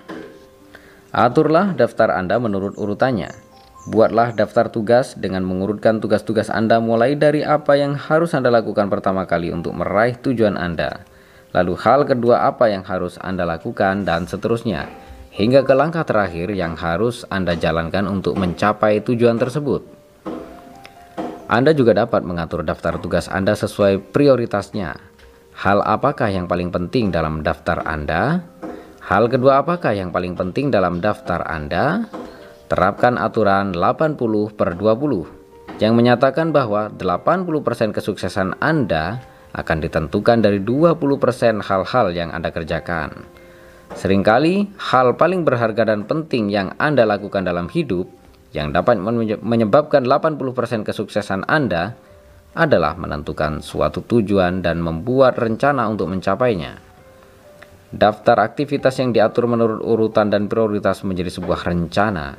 aturlah 1.10 1.72
daftar 1.72 2.14
Anda 2.14 2.36
menurut 2.36 2.76
urutannya. 2.76 3.30
Buatlah 3.88 4.36
daftar 4.36 4.68
tugas 4.68 5.16
dengan 5.16 5.40
mengurutkan 5.48 6.04
tugas-tugas 6.04 6.52
Anda 6.52 6.84
mulai 6.84 7.16
dari 7.16 7.40
apa 7.40 7.80
yang 7.80 7.96
harus 7.96 8.36
Anda 8.36 8.52
lakukan 8.52 8.92
pertama 8.92 9.24
kali 9.24 9.48
untuk 9.48 9.72
meraih 9.72 10.20
tujuan 10.20 10.60
Anda. 10.60 11.08
Lalu 11.50 11.74
hal 11.82 12.06
kedua 12.06 12.46
apa 12.46 12.70
yang 12.70 12.86
harus 12.86 13.18
Anda 13.18 13.42
lakukan 13.42 14.06
dan 14.06 14.30
seterusnya. 14.30 14.86
Hingga 15.30 15.66
ke 15.66 15.74
langkah 15.74 16.06
terakhir 16.06 16.50
yang 16.54 16.78
harus 16.78 17.26
Anda 17.30 17.58
jalankan 17.58 18.06
untuk 18.06 18.38
mencapai 18.38 19.02
tujuan 19.02 19.38
tersebut. 19.38 19.82
Anda 21.50 21.74
juga 21.74 21.98
dapat 21.98 22.22
mengatur 22.22 22.62
daftar 22.62 23.02
tugas 23.02 23.26
Anda 23.26 23.58
sesuai 23.58 24.14
prioritasnya. 24.14 24.94
Hal 25.58 25.82
apakah 25.82 26.30
yang 26.30 26.46
paling 26.46 26.70
penting 26.70 27.10
dalam 27.10 27.42
daftar 27.42 27.82
Anda? 27.82 28.46
Hal 29.02 29.26
kedua 29.26 29.66
apakah 29.66 29.90
yang 29.90 30.14
paling 30.14 30.38
penting 30.38 30.70
dalam 30.70 31.02
daftar 31.02 31.42
Anda? 31.42 32.06
Terapkan 32.70 33.18
aturan 33.18 33.74
80 33.74 34.14
per 34.54 34.78
20 34.78 35.82
yang 35.82 35.98
menyatakan 35.98 36.54
bahwa 36.54 36.86
80% 36.94 37.90
kesuksesan 37.90 38.62
Anda 38.62 39.18
akan 39.56 39.76
ditentukan 39.82 40.38
dari 40.42 40.62
20% 40.62 41.62
hal-hal 41.64 42.06
yang 42.14 42.30
Anda 42.30 42.54
kerjakan. 42.54 43.26
Seringkali 43.90 44.78
hal 44.78 45.18
paling 45.18 45.42
berharga 45.42 45.82
dan 45.90 46.06
penting 46.06 46.46
yang 46.50 46.74
Anda 46.78 47.02
lakukan 47.06 47.42
dalam 47.42 47.66
hidup 47.66 48.06
yang 48.54 48.70
dapat 48.70 48.98
menyebabkan 49.42 50.06
80% 50.06 50.86
kesuksesan 50.86 51.46
Anda 51.50 51.98
adalah 52.54 52.98
menentukan 52.98 53.62
suatu 53.62 54.02
tujuan 54.06 54.62
dan 54.62 54.82
membuat 54.82 55.38
rencana 55.38 55.86
untuk 55.86 56.10
mencapainya. 56.10 56.78
Daftar 57.90 58.46
aktivitas 58.46 58.94
yang 59.02 59.10
diatur 59.10 59.50
menurut 59.50 59.82
urutan 59.82 60.30
dan 60.30 60.46
prioritas 60.46 61.02
menjadi 61.02 61.30
sebuah 61.34 61.66
rencana 61.66 62.38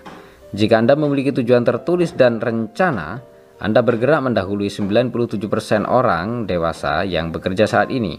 jika 0.52 0.84
Anda 0.84 1.00
memiliki 1.00 1.32
tujuan 1.32 1.64
tertulis 1.64 2.12
dan 2.12 2.44
rencana, 2.44 3.24
Anda 3.62 3.86
bergerak 3.86 4.26
mendahului 4.26 4.74
97% 4.74 5.86
orang 5.86 6.50
dewasa 6.50 7.06
yang 7.06 7.30
bekerja 7.30 7.70
saat 7.70 7.94
ini. 7.94 8.18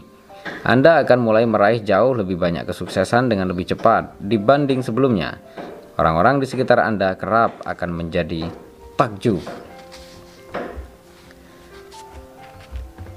Anda 0.62 1.02
akan 1.02 1.18
mulai 1.18 1.42
meraih 1.50 1.83
jauh 1.83 2.14
lebih 2.14 2.38
banyak 2.38 2.62
kesuksesan 2.62 3.26
dengan 3.26 3.50
lebih 3.50 3.74
cepat 3.74 4.22
dibanding 4.22 4.87
sebelumnya. 4.87 5.42
Orang-orang 5.98 6.38
di 6.38 6.46
sekitar 6.46 6.78
Anda 6.78 7.18
kerap 7.18 7.59
akan 7.66 7.90
menjadi 7.90 8.46
takjub. 8.94 9.42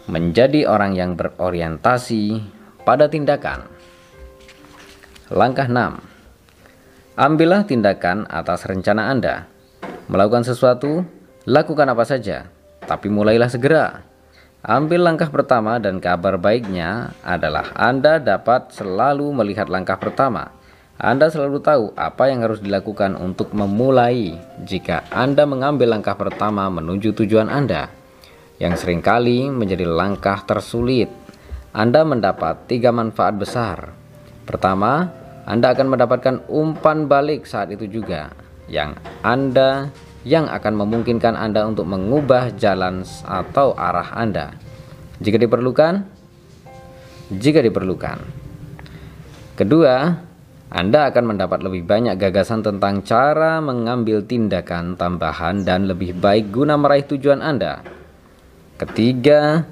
Menjadi 0.09 0.65
orang 0.65 0.97
yang 0.97 1.13
berorientasi 1.13 2.41
pada 2.81 3.05
tindakan. 3.05 3.69
Langkah 5.29 5.69
6 5.69 7.21
Ambillah 7.21 7.69
tindakan 7.69 8.25
atas 8.29 8.65
rencana 8.65 9.13
Anda. 9.13 9.45
Melakukan 10.09 10.45
sesuatu, 10.45 11.05
lakukan 11.45 11.87
apa 11.89 12.03
saja, 12.05 12.49
tapi 12.83 13.07
mulailah 13.09 13.49
segera. 13.49 14.01
Ambil 14.65 15.05
langkah 15.05 15.29
pertama 15.29 15.77
dan 15.77 16.01
kabar 16.01 16.41
baiknya 16.41 17.13
adalah 17.21 17.69
Anda 17.77 18.17
dapat 18.17 18.73
selalu 18.73 19.29
melihat 19.29 19.69
langkah 19.69 19.95
pertama. 20.01 20.49
Anda 20.97 21.29
selalu 21.29 21.61
tahu 21.61 21.93
apa 21.93 22.33
yang 22.33 22.41
harus 22.41 22.65
dilakukan 22.65 23.13
untuk 23.13 23.53
memulai 23.53 24.33
jika 24.65 25.05
Anda 25.13 25.45
mengambil 25.45 25.93
langkah 25.93 26.17
pertama 26.17 26.65
menuju 26.73 27.13
tujuan 27.13 27.45
Anda. 27.45 27.93
Yang 28.57 28.81
sering 28.81 29.05
kali 29.05 29.45
menjadi 29.53 29.85
langkah 29.85 30.41
tersulit. 30.49 31.13
Anda 31.75 32.01
mendapat 32.01 32.65
tiga 32.65 32.89
manfaat 32.89 33.37
besar. 33.37 33.93
Pertama, 34.47 35.11
anda 35.45 35.77
akan 35.77 35.93
mendapatkan 35.93 36.35
umpan 36.49 37.05
balik 37.05 37.45
saat 37.45 37.69
itu 37.69 37.85
juga 37.85 38.33
yang 38.65 38.97
Anda 39.21 39.93
yang 40.25 40.49
akan 40.49 40.73
memungkinkan 40.73 41.37
Anda 41.37 41.69
untuk 41.69 41.85
mengubah 41.85 42.57
jalan 42.57 43.05
atau 43.23 43.77
arah 43.77 44.11
Anda 44.17 44.57
jika 45.21 45.37
diperlukan 45.37 46.01
jika 47.29 47.61
diperlukan. 47.61 48.17
Kedua, 49.55 50.13
Anda 50.69 51.09
akan 51.09 51.23
mendapat 51.33 51.63
lebih 51.63 51.87
banyak 51.87 52.19
gagasan 52.19 52.61
tentang 52.65 53.01
cara 53.05 53.63
mengambil 53.63 54.21
tindakan 54.25 54.99
tambahan 54.99 55.63
dan 55.63 55.87
lebih 55.87 56.17
baik 56.17 56.51
guna 56.51 56.75
meraih 56.75 57.07
tujuan 57.07 57.39
Anda. 57.39 57.81
Ketiga, 58.75 59.63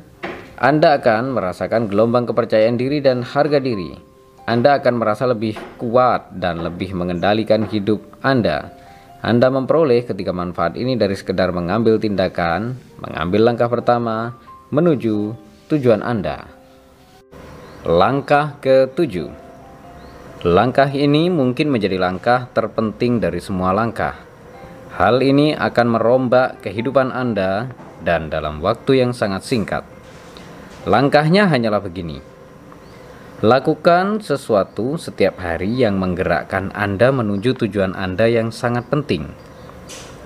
Anda 0.57 0.97
akan 1.01 1.35
merasakan 1.35 1.91
gelombang 1.91 2.25
kepercayaan 2.29 2.79
diri 2.79 3.03
dan 3.03 3.21
harga 3.21 3.59
diri 3.59 4.13
anda 4.43 4.75
akan 4.75 4.99
merasa 4.99 5.23
lebih 5.23 5.55
kuat 5.79 6.35
dan 6.35 6.59
lebih 6.59 6.91
mengendalikan 6.91 7.63
hidup 7.63 8.03
Anda. 8.19 8.75
Anda 9.23 9.47
memperoleh 9.47 10.03
ketiga 10.03 10.35
manfaat 10.35 10.75
ini 10.75 10.99
dari 10.99 11.15
sekedar 11.15 11.55
mengambil 11.55 11.95
tindakan, 11.95 12.75
mengambil 12.99 13.47
langkah 13.47 13.71
pertama 13.71 14.35
menuju 14.67 15.31
tujuan 15.71 16.03
Anda. 16.03 16.43
Langkah 17.87 18.59
ketujuh. 18.59 19.31
Langkah 20.43 20.91
ini 20.91 21.31
mungkin 21.31 21.71
menjadi 21.71 21.95
langkah 21.95 22.51
terpenting 22.51 23.23
dari 23.23 23.39
semua 23.39 23.71
langkah. 23.71 24.19
Hal 24.99 25.23
ini 25.23 25.55
akan 25.55 25.95
merombak 25.95 26.59
kehidupan 26.59 27.15
Anda 27.15 27.71
dan 28.03 28.27
dalam 28.27 28.59
waktu 28.59 29.07
yang 29.07 29.15
sangat 29.15 29.47
singkat. 29.47 29.87
Langkahnya 30.83 31.47
hanyalah 31.47 31.79
begini 31.79 32.32
Lakukan 33.43 34.23
sesuatu 34.23 34.95
setiap 34.95 35.35
hari 35.35 35.83
yang 35.83 35.99
menggerakkan 35.99 36.71
Anda 36.71 37.11
menuju 37.11 37.59
tujuan 37.59 37.91
Anda 37.91 38.31
yang 38.31 38.55
sangat 38.55 38.87
penting. 38.87 39.35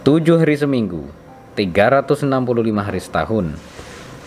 7 0.05 0.37
hari 0.37 0.53
seminggu, 0.53 1.09
365 1.57 2.29
hari 2.77 3.01
setahun. 3.01 3.57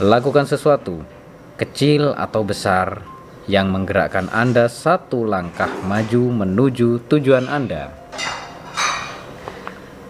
Lakukan 0.03 0.43
sesuatu, 0.51 1.07
kecil 1.55 2.19
atau 2.19 2.43
besar, 2.43 3.07
yang 3.47 3.71
menggerakkan 3.71 4.27
Anda 4.35 4.67
satu 4.67 5.23
langkah 5.23 5.71
maju 5.87 6.43
menuju 6.43 7.07
tujuan 7.07 7.47
Anda. 7.47 7.95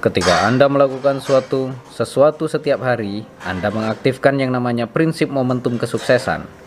Ketika 0.00 0.48
Anda 0.48 0.72
melakukan 0.72 1.20
suatu 1.20 1.76
sesuatu 1.92 2.48
setiap 2.48 2.80
hari, 2.80 3.28
Anda 3.44 3.68
mengaktifkan 3.68 4.40
yang 4.40 4.56
namanya 4.56 4.88
prinsip 4.88 5.28
momentum 5.28 5.76
kesuksesan 5.76 6.59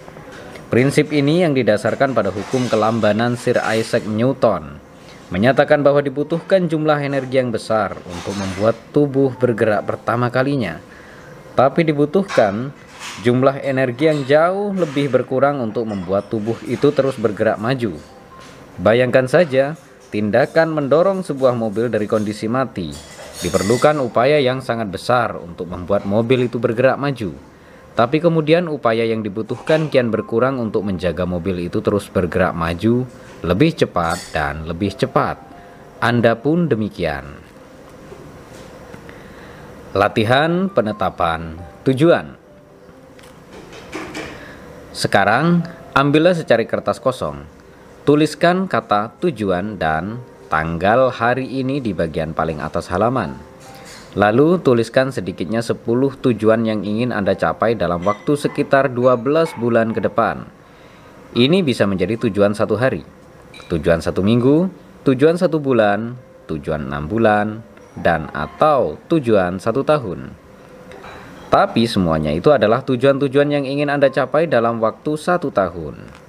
Prinsip 0.74 1.14
ini 1.14 1.46
yang 1.46 1.54
didasarkan 1.54 2.18
pada 2.18 2.34
hukum 2.34 2.66
kelambanan 2.66 3.38
Sir 3.38 3.62
Isaac 3.62 4.10
Newton 4.10 4.82
menyatakan 5.30 5.86
bahwa 5.86 6.02
dibutuhkan 6.02 6.66
jumlah 6.66 6.98
energi 6.98 7.38
yang 7.38 7.54
besar 7.54 7.94
untuk 8.10 8.34
membuat 8.34 8.74
tubuh 8.90 9.38
bergerak 9.38 9.86
pertama 9.86 10.34
kalinya. 10.34 10.82
Tapi 11.54 11.86
dibutuhkan 11.86 12.74
jumlah 13.22 13.62
energi 13.62 14.10
yang 14.10 14.26
jauh 14.26 14.74
lebih 14.74 15.14
berkurang 15.14 15.62
untuk 15.62 15.86
membuat 15.86 16.34
tubuh 16.34 16.58
itu 16.66 16.90
terus 16.90 17.22
bergerak 17.22 17.62
maju. 17.62 17.94
Bayangkan 18.82 19.30
saja, 19.30 19.78
tindakan 20.10 20.74
mendorong 20.74 21.22
sebuah 21.22 21.54
mobil 21.54 21.94
dari 21.94 22.10
kondisi 22.10 22.50
mati. 22.50 22.90
Diperlukan 23.46 24.02
upaya 24.02 24.42
yang 24.42 24.58
sangat 24.58 24.90
besar 24.90 25.38
untuk 25.38 25.70
membuat 25.70 26.10
mobil 26.10 26.50
itu 26.50 26.58
bergerak 26.58 26.98
maju. 26.98 27.53
Tapi 27.94 28.18
kemudian 28.18 28.66
upaya 28.66 29.06
yang 29.06 29.22
dibutuhkan 29.22 29.86
kian 29.94 30.10
berkurang 30.10 30.58
untuk 30.58 30.82
menjaga 30.82 31.30
mobil 31.30 31.62
itu 31.62 31.78
terus 31.78 32.10
bergerak 32.10 32.58
maju 32.58 33.06
lebih 33.46 33.78
cepat 33.78 34.18
dan 34.34 34.66
lebih 34.66 34.98
cepat. 34.98 35.38
Anda 36.02 36.34
pun 36.34 36.66
demikian. 36.66 37.38
Latihan 39.94 40.74
penetapan 40.74 41.62
tujuan. 41.86 42.34
Sekarang, 44.90 45.62
ambillah 45.94 46.34
secari 46.34 46.66
kertas 46.66 46.98
kosong. 46.98 47.46
Tuliskan 48.10 48.66
kata 48.66 49.14
tujuan 49.22 49.78
dan 49.78 50.18
tanggal 50.50 51.14
hari 51.14 51.46
ini 51.62 51.78
di 51.78 51.94
bagian 51.94 52.34
paling 52.34 52.58
atas 52.58 52.90
halaman. 52.90 53.53
Lalu 54.14 54.62
tuliskan 54.62 55.10
sedikitnya 55.10 55.66
10 55.66 55.82
tujuan 56.22 56.62
yang 56.62 56.86
ingin 56.86 57.10
Anda 57.10 57.34
capai 57.34 57.74
dalam 57.74 58.06
waktu 58.06 58.38
sekitar 58.38 58.94
12 58.94 59.58
bulan 59.58 59.90
ke 59.90 60.06
depan. 60.06 60.46
Ini 61.34 61.66
bisa 61.66 61.90
menjadi 61.90 62.22
tujuan 62.30 62.54
satu 62.54 62.78
hari, 62.78 63.02
tujuan 63.74 64.06
satu 64.06 64.22
minggu, 64.22 64.70
tujuan 65.02 65.34
satu 65.42 65.58
bulan, 65.58 66.14
tujuan 66.46 66.94
enam 66.94 67.10
bulan, 67.10 67.66
dan 67.98 68.30
atau 68.38 69.02
tujuan 69.10 69.58
satu 69.58 69.82
tahun. 69.82 70.30
Tapi 71.50 71.90
semuanya 71.90 72.30
itu 72.34 72.54
adalah 72.54 72.86
tujuan-tujuan 72.86 73.50
yang 73.50 73.66
ingin 73.66 73.90
Anda 73.90 74.14
capai 74.14 74.46
dalam 74.46 74.78
waktu 74.78 75.18
satu 75.18 75.50
tahun. 75.50 76.23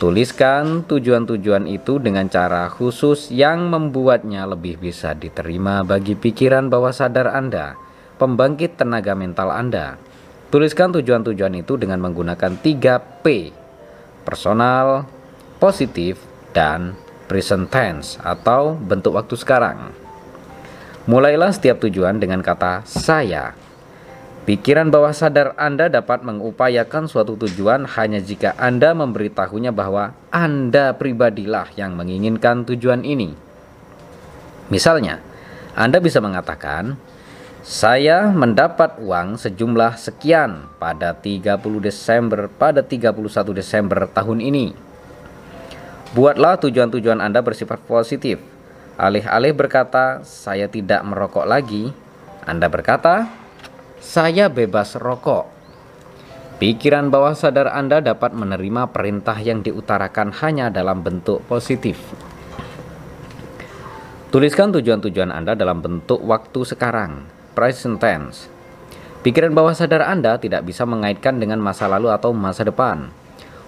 Tuliskan 0.00 0.88
tujuan-tujuan 0.88 1.68
itu 1.68 2.00
dengan 2.00 2.24
cara 2.24 2.72
khusus 2.72 3.28
yang 3.28 3.68
membuatnya 3.68 4.48
lebih 4.48 4.80
bisa 4.80 5.12
diterima 5.12 5.84
bagi 5.84 6.16
pikiran 6.16 6.72
bawah 6.72 6.88
sadar 6.88 7.28
Anda, 7.36 7.76
pembangkit 8.16 8.80
tenaga 8.80 9.12
mental 9.12 9.52
Anda. 9.52 10.00
Tuliskan 10.48 10.96
tujuan-tujuan 10.96 11.52
itu 11.52 11.76
dengan 11.76 12.00
menggunakan 12.00 12.64
3P, 12.64 13.52
personal, 14.24 15.04
positif, 15.60 16.16
dan 16.56 16.96
present 17.28 17.68
tense 17.68 18.16
atau 18.24 18.80
bentuk 18.80 19.20
waktu 19.20 19.36
sekarang. 19.36 19.92
Mulailah 21.12 21.52
setiap 21.52 21.76
tujuan 21.76 22.16
dengan 22.16 22.40
kata 22.40 22.88
saya 22.88 23.52
Pikiran 24.40 24.88
bawah 24.88 25.12
sadar 25.12 25.52
Anda 25.60 25.92
dapat 25.92 26.24
mengupayakan 26.24 27.04
suatu 27.04 27.36
tujuan 27.36 27.84
hanya 27.84 28.24
jika 28.24 28.56
Anda 28.56 28.96
memberitahunya 28.96 29.68
bahwa 29.68 30.16
Anda 30.32 30.96
pribadilah 30.96 31.76
yang 31.76 31.92
menginginkan 31.92 32.64
tujuan 32.64 33.04
ini. 33.04 33.36
Misalnya, 34.72 35.20
Anda 35.76 36.00
bisa 36.00 36.24
mengatakan, 36.24 36.96
saya 37.60 38.32
mendapat 38.32 38.96
uang 39.04 39.36
sejumlah 39.36 40.00
sekian 40.00 40.72
pada 40.80 41.12
30 41.12 41.60
Desember 41.84 42.48
pada 42.48 42.80
31 42.80 43.12
Desember 43.52 44.08
tahun 44.08 44.40
ini. 44.40 44.72
Buatlah 46.16 46.56
tujuan-tujuan 46.64 47.20
Anda 47.20 47.44
bersifat 47.44 47.84
positif. 47.84 48.40
Alih-alih 48.96 49.52
berkata, 49.52 50.24
saya 50.24 50.64
tidak 50.64 51.04
merokok 51.04 51.44
lagi, 51.44 51.92
Anda 52.48 52.72
berkata, 52.72 53.39
saya 54.00 54.48
bebas 54.48 54.96
rokok. 54.96 55.44
Pikiran 56.56 57.12
bawah 57.12 57.36
sadar 57.36 57.68
Anda 57.68 58.00
dapat 58.00 58.32
menerima 58.32 58.88
perintah 58.88 59.36
yang 59.36 59.60
diutarakan 59.60 60.32
hanya 60.40 60.72
dalam 60.72 61.04
bentuk 61.04 61.44
positif. 61.44 62.00
Tuliskan 64.32 64.72
tujuan-tujuan 64.72 65.28
Anda 65.28 65.52
dalam 65.52 65.84
bentuk 65.84 66.20
waktu 66.24 66.60
sekarang, 66.64 67.28
present 67.52 68.00
tense. 68.00 68.48
Pikiran 69.20 69.52
bawah 69.52 69.76
sadar 69.76 70.08
Anda 70.08 70.40
tidak 70.40 70.64
bisa 70.64 70.88
mengaitkan 70.88 71.36
dengan 71.36 71.60
masa 71.60 71.84
lalu 71.84 72.08
atau 72.08 72.32
masa 72.32 72.64
depan. 72.64 73.12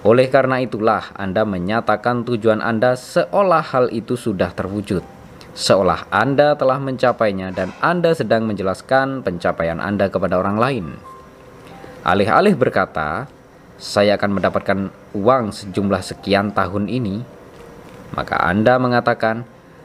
Oleh 0.00 0.32
karena 0.32 0.64
itulah 0.64 1.12
Anda 1.12 1.44
menyatakan 1.44 2.24
tujuan 2.24 2.64
Anda 2.64 2.96
seolah 2.96 3.64
hal 3.68 3.92
itu 3.92 4.16
sudah 4.16 4.48
terwujud 4.56 5.21
seolah 5.52 6.08
Anda 6.08 6.56
telah 6.56 6.80
mencapainya 6.80 7.52
dan 7.52 7.76
Anda 7.84 8.16
sedang 8.16 8.48
menjelaskan 8.48 9.20
pencapaian 9.20 9.78
Anda 9.78 10.08
kepada 10.08 10.40
orang 10.40 10.56
lain. 10.56 10.86
Alih-alih 12.02 12.56
berkata, 12.56 13.28
"Saya 13.76 14.16
akan 14.16 14.40
mendapatkan 14.40 14.78
uang 15.12 15.52
sejumlah 15.52 16.02
sekian 16.02 16.50
tahun 16.56 16.88
ini," 16.88 17.22
maka 18.16 18.40
Anda 18.42 18.80
mengatakan, 18.80 19.44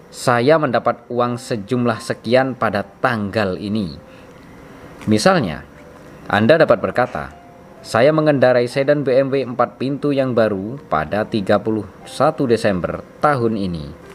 "Saya 0.09 0.55
mendapat 0.55 1.03
uang 1.11 1.35
sejumlah 1.35 1.99
sekian 1.99 2.55
pada 2.55 2.87
tanggal 3.03 3.59
ini." 3.59 3.99
Misalnya, 5.05 5.67
Anda 6.31 6.57
dapat 6.57 6.79
berkata, 6.79 7.35
"Saya 7.83 8.15
mengendarai 8.15 8.65
sedan 8.71 9.03
BMW 9.03 9.43
4 9.45 9.77
pintu 9.77 10.15
yang 10.15 10.31
baru 10.31 10.79
pada 10.89 11.27
31 11.27 12.47
Desember 12.47 13.03
tahun 13.19 13.59
ini." 13.59 14.06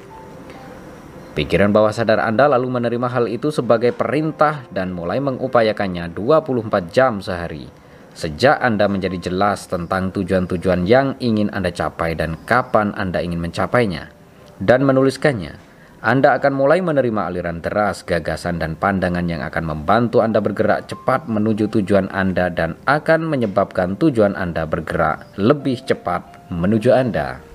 Pikiran 1.32 1.72
bawah 1.72 1.96
sadar 1.96 2.20
Anda 2.20 2.44
lalu 2.44 2.76
menerima 2.76 3.08
hal 3.08 3.24
itu 3.24 3.48
sebagai 3.48 3.96
perintah 3.96 4.68
dan 4.68 4.92
mulai 4.92 5.16
mengupayakannya 5.16 6.12
24 6.12 6.92
jam 6.92 7.24
sehari. 7.24 7.72
Sejak 8.12 8.60
Anda 8.60 8.84
menjadi 8.84 9.32
jelas 9.32 9.64
tentang 9.64 10.12
tujuan-tujuan 10.12 10.84
yang 10.84 11.16
ingin 11.24 11.48
Anda 11.48 11.72
capai 11.72 12.12
dan 12.12 12.36
kapan 12.44 12.92
Anda 12.92 13.24
ingin 13.24 13.40
mencapainya, 13.40 14.12
dan 14.60 14.84
menuliskannya, 14.84 15.56
Anda 16.04 16.36
akan 16.36 16.52
mulai 16.52 16.84
menerima 16.84 17.32
aliran 17.32 17.64
deras 17.64 18.04
gagasan 18.04 18.60
dan 18.60 18.76
pandangan 18.76 19.24
yang 19.24 19.40
akan 19.40 19.64
membantu 19.64 20.20
Anda 20.20 20.44
bergerak 20.44 20.92
cepat 20.92 21.32
menuju 21.32 21.72
tujuan 21.72 22.12
Anda 22.12 22.52
dan 22.52 22.76
akan 22.84 23.24
menyebabkan 23.24 23.96
tujuan 23.96 24.36
Anda 24.36 24.68
bergerak 24.68 25.32
lebih 25.40 25.80
cepat 25.88 26.52
menuju 26.52 26.92
Anda. 26.92 27.51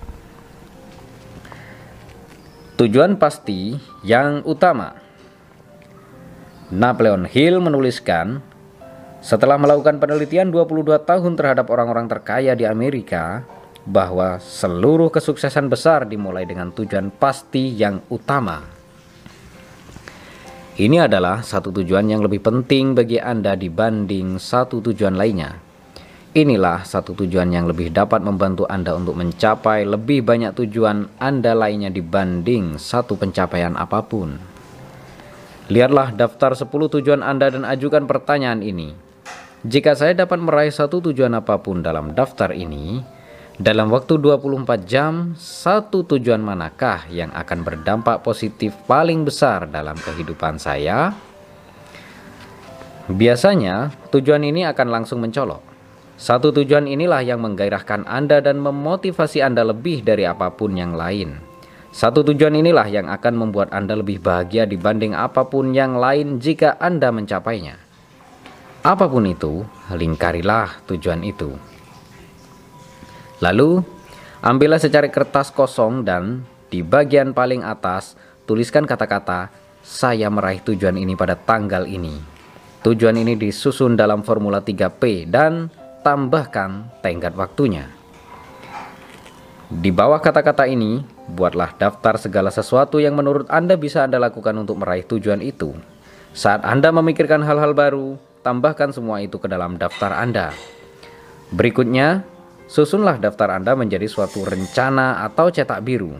Tujuan 2.77 3.17
pasti 3.17 3.73
yang 4.05 4.45
utama. 4.45 4.93
Napoleon 6.69 7.25
Hill 7.25 7.57
menuliskan, 7.57 8.37
setelah 9.17 9.57
melakukan 9.57 9.97
penelitian 9.97 10.53
22 10.53 11.01
tahun 11.01 11.33
terhadap 11.33 11.73
orang-orang 11.73 12.05
terkaya 12.05 12.53
di 12.53 12.69
Amerika, 12.69 13.41
bahwa 13.81 14.37
seluruh 14.37 15.09
kesuksesan 15.09 15.73
besar 15.73 16.05
dimulai 16.05 16.45
dengan 16.45 16.69
tujuan 16.69 17.09
pasti 17.09 17.73
yang 17.73 18.05
utama. 18.13 18.61
Ini 20.77 21.09
adalah 21.09 21.41
satu 21.41 21.73
tujuan 21.81 22.05
yang 22.13 22.21
lebih 22.21 22.45
penting 22.45 22.93
bagi 22.93 23.17
Anda 23.17 23.57
dibanding 23.57 24.37
satu 24.37 24.85
tujuan 24.85 25.17
lainnya. 25.17 25.66
Inilah 26.37 26.85
satu 26.85 27.17
tujuan 27.17 27.49
yang 27.49 27.65
lebih 27.65 27.89
dapat 27.89 28.21
membantu 28.21 28.69
Anda 28.69 28.93
untuk 28.93 29.17
mencapai 29.17 29.89
lebih 29.89 30.21
banyak 30.21 30.53
tujuan 30.53 31.17
Anda 31.17 31.57
lainnya 31.57 31.89
dibanding 31.89 32.77
satu 32.77 33.17
pencapaian 33.17 33.73
apa 33.73 34.05
pun. 34.05 34.37
Lihatlah 35.73 36.13
daftar 36.13 36.53
10 36.53 36.69
tujuan 36.69 37.25
Anda 37.25 37.49
dan 37.49 37.65
ajukan 37.65 38.05
pertanyaan 38.05 38.61
ini. 38.61 38.93
Jika 39.65 39.97
saya 39.97 40.13
dapat 40.13 40.37
meraih 40.37 40.69
satu 40.69 41.01
tujuan 41.09 41.33
apa 41.33 41.57
pun 41.57 41.81
dalam 41.81 42.13
daftar 42.13 42.53
ini, 42.53 43.01
dalam 43.57 43.89
waktu 43.89 44.21
24 44.21 44.85
jam, 44.85 45.33
satu 45.33 46.05
tujuan 46.05 46.37
manakah 46.37 47.09
yang 47.09 47.33
akan 47.33 47.65
berdampak 47.65 48.21
positif 48.21 48.77
paling 48.85 49.25
besar 49.25 49.65
dalam 49.65 49.97
kehidupan 49.97 50.61
saya? 50.61 51.17
Biasanya, 53.09 53.89
tujuan 54.13 54.45
ini 54.45 54.69
akan 54.69 55.01
langsung 55.01 55.17
mencolok. 55.25 55.66
Satu 56.17 56.49
tujuan 56.49 56.89
inilah 56.89 57.21
yang 57.21 57.45
menggairahkan 57.45 58.09
Anda 58.09 58.41
dan 58.41 58.57
memotivasi 58.57 59.37
Anda 59.45 59.61
lebih 59.61 60.01
dari 60.01 60.25
apa 60.25 60.49
pun 60.49 60.73
yang 60.73 60.97
lain. 60.97 61.37
Satu 61.93 62.25
tujuan 62.25 62.57
inilah 62.57 62.89
yang 62.89 63.05
akan 63.05 63.37
membuat 63.37 63.69
Anda 63.69 63.93
lebih 63.93 64.25
bahagia 64.25 64.65
dibanding 64.65 65.13
apa 65.13 65.45
pun 65.45 65.77
yang 65.77 65.93
lain 66.01 66.41
jika 66.41 66.73
Anda 66.81 67.13
mencapainya. 67.13 67.77
Apa 68.81 69.05
pun 69.05 69.29
itu, 69.29 69.61
lingkarilah 69.93 70.81
tujuan 70.89 71.21
itu. 71.21 71.53
Lalu, 73.37 73.85
ambillah 74.41 74.81
secari 74.81 75.13
kertas 75.13 75.53
kosong 75.53 76.01
dan 76.01 76.41
di 76.73 76.81
bagian 76.81 77.29
paling 77.37 77.61
atas 77.61 78.17
tuliskan 78.49 78.89
kata-kata 78.89 79.53
"Saya 79.85 80.33
meraih 80.33 80.65
tujuan 80.65 80.97
ini 80.97 81.13
pada 81.13 81.37
tanggal 81.37 81.85
ini". 81.85 82.17
Tujuan 82.81 83.21
ini 83.21 83.37
disusun 83.37 83.93
dalam 83.93 84.25
formula 84.25 84.65
3P 84.65 85.29
dan 85.29 85.69
tambahkan 86.01 86.89
tenggat 87.01 87.33
waktunya. 87.37 87.89
Di 89.67 89.91
bawah 89.91 90.23
kata-kata 90.23 90.63
ini, 90.63 91.03
buatlah 91.27 91.75
daftar 91.75 92.15
segala 92.15 92.47
sesuatu 92.47 93.03
yang 93.03 93.19
menurut 93.19 93.51
Anda 93.51 93.75
bisa 93.75 94.07
Anda 94.07 94.15
lakukan 94.15 94.55
untuk 94.55 94.79
meraih 94.79 95.03
tujuan 95.03 95.43
itu. 95.43 95.75
Saat 96.31 96.63
Anda 96.63 96.95
memikirkan 96.95 97.43
hal-hal 97.43 97.75
baru, 97.75 98.15
tambahkan 98.47 98.95
semua 98.95 99.19
itu 99.19 99.35
ke 99.35 99.51
dalam 99.51 99.75
daftar 99.75 100.23
Anda. 100.23 100.55
Berikutnya, 101.51 102.23
susunlah 102.71 103.19
daftar 103.19 103.59
Anda 103.59 103.75
menjadi 103.75 104.07
suatu 104.07 104.47
rencana 104.47 105.27
atau 105.27 105.51
cetak 105.51 105.83
biru. 105.83 106.15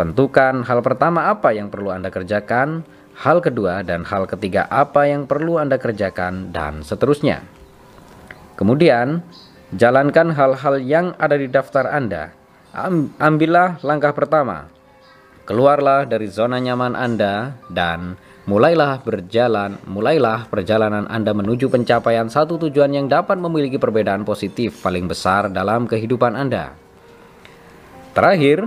Tentukan 0.00 0.64
hal 0.64 0.80
pertama 0.80 1.28
apa 1.28 1.52
yang 1.52 1.68
perlu 1.68 1.92
Anda 1.92 2.08
kerjakan, 2.08 2.84
hal 3.20 3.44
kedua 3.44 3.84
dan 3.84 4.04
hal 4.04 4.24
ketiga 4.28 4.64
apa 4.68 5.08
yang 5.08 5.28
perlu 5.28 5.60
Anda 5.60 5.76
kerjakan, 5.76 6.56
dan 6.56 6.80
seterusnya. 6.80 7.55
Kemudian, 8.56 9.20
jalankan 9.76 10.32
hal-hal 10.32 10.80
yang 10.80 11.06
ada 11.20 11.36
di 11.36 11.46
daftar 11.46 11.92
Anda. 11.92 12.32
Ambillah 13.20 13.80
langkah 13.84 14.16
pertama. 14.16 14.68
Keluarlah 15.46 16.08
dari 16.08 16.26
zona 16.26 16.58
nyaman 16.58 16.98
Anda 16.98 17.54
dan 17.70 18.18
mulailah 18.50 18.98
berjalan, 19.04 19.78
mulailah 19.86 20.50
perjalanan 20.50 21.06
Anda 21.06 21.30
menuju 21.30 21.70
pencapaian 21.70 22.26
satu 22.26 22.58
tujuan 22.66 22.90
yang 22.90 23.06
dapat 23.06 23.38
memiliki 23.38 23.78
perbedaan 23.78 24.26
positif 24.26 24.82
paling 24.82 25.06
besar 25.06 25.46
dalam 25.52 25.86
kehidupan 25.86 26.34
Anda. 26.34 26.74
Terakhir, 28.16 28.66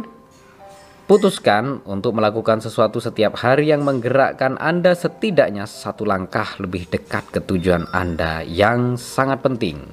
putuskan 1.09 1.81
untuk 1.89 2.13
melakukan 2.13 2.61
sesuatu 2.61 3.01
setiap 3.01 3.33
hari 3.41 3.73
yang 3.73 3.81
menggerakkan 3.81 4.61
Anda 4.61 4.93
setidaknya 4.93 5.65
satu 5.65 6.05
langkah 6.05 6.53
lebih 6.61 6.85
dekat 6.85 7.33
ke 7.33 7.41
tujuan 7.49 7.89
Anda 7.89 8.45
yang 8.45 8.93
sangat 8.93 9.41
penting. 9.41 9.89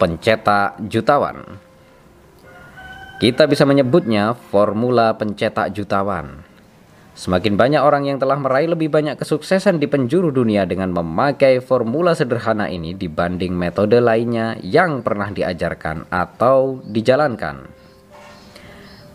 Pencetak 0.00 0.80
jutawan. 0.88 1.60
Kita 3.20 3.44
bisa 3.44 3.68
menyebutnya 3.68 4.32
formula 4.32 5.12
pencetak 5.12 5.76
jutawan. 5.76 6.40
Semakin 7.12 7.56
banyak 7.60 7.80
orang 7.84 8.08
yang 8.08 8.16
telah 8.16 8.40
meraih 8.40 8.72
lebih 8.72 8.88
banyak 8.88 9.20
kesuksesan 9.20 9.76
di 9.76 9.92
penjuru 9.92 10.32
dunia 10.32 10.64
dengan 10.64 10.88
memakai 10.88 11.60
formula 11.60 12.16
sederhana 12.16 12.72
ini 12.72 12.96
dibanding 12.96 13.52
metode 13.52 14.00
lainnya 14.00 14.56
yang 14.64 15.04
pernah 15.04 15.28
diajarkan 15.32 16.08
atau 16.08 16.80
dijalankan. 16.80 17.75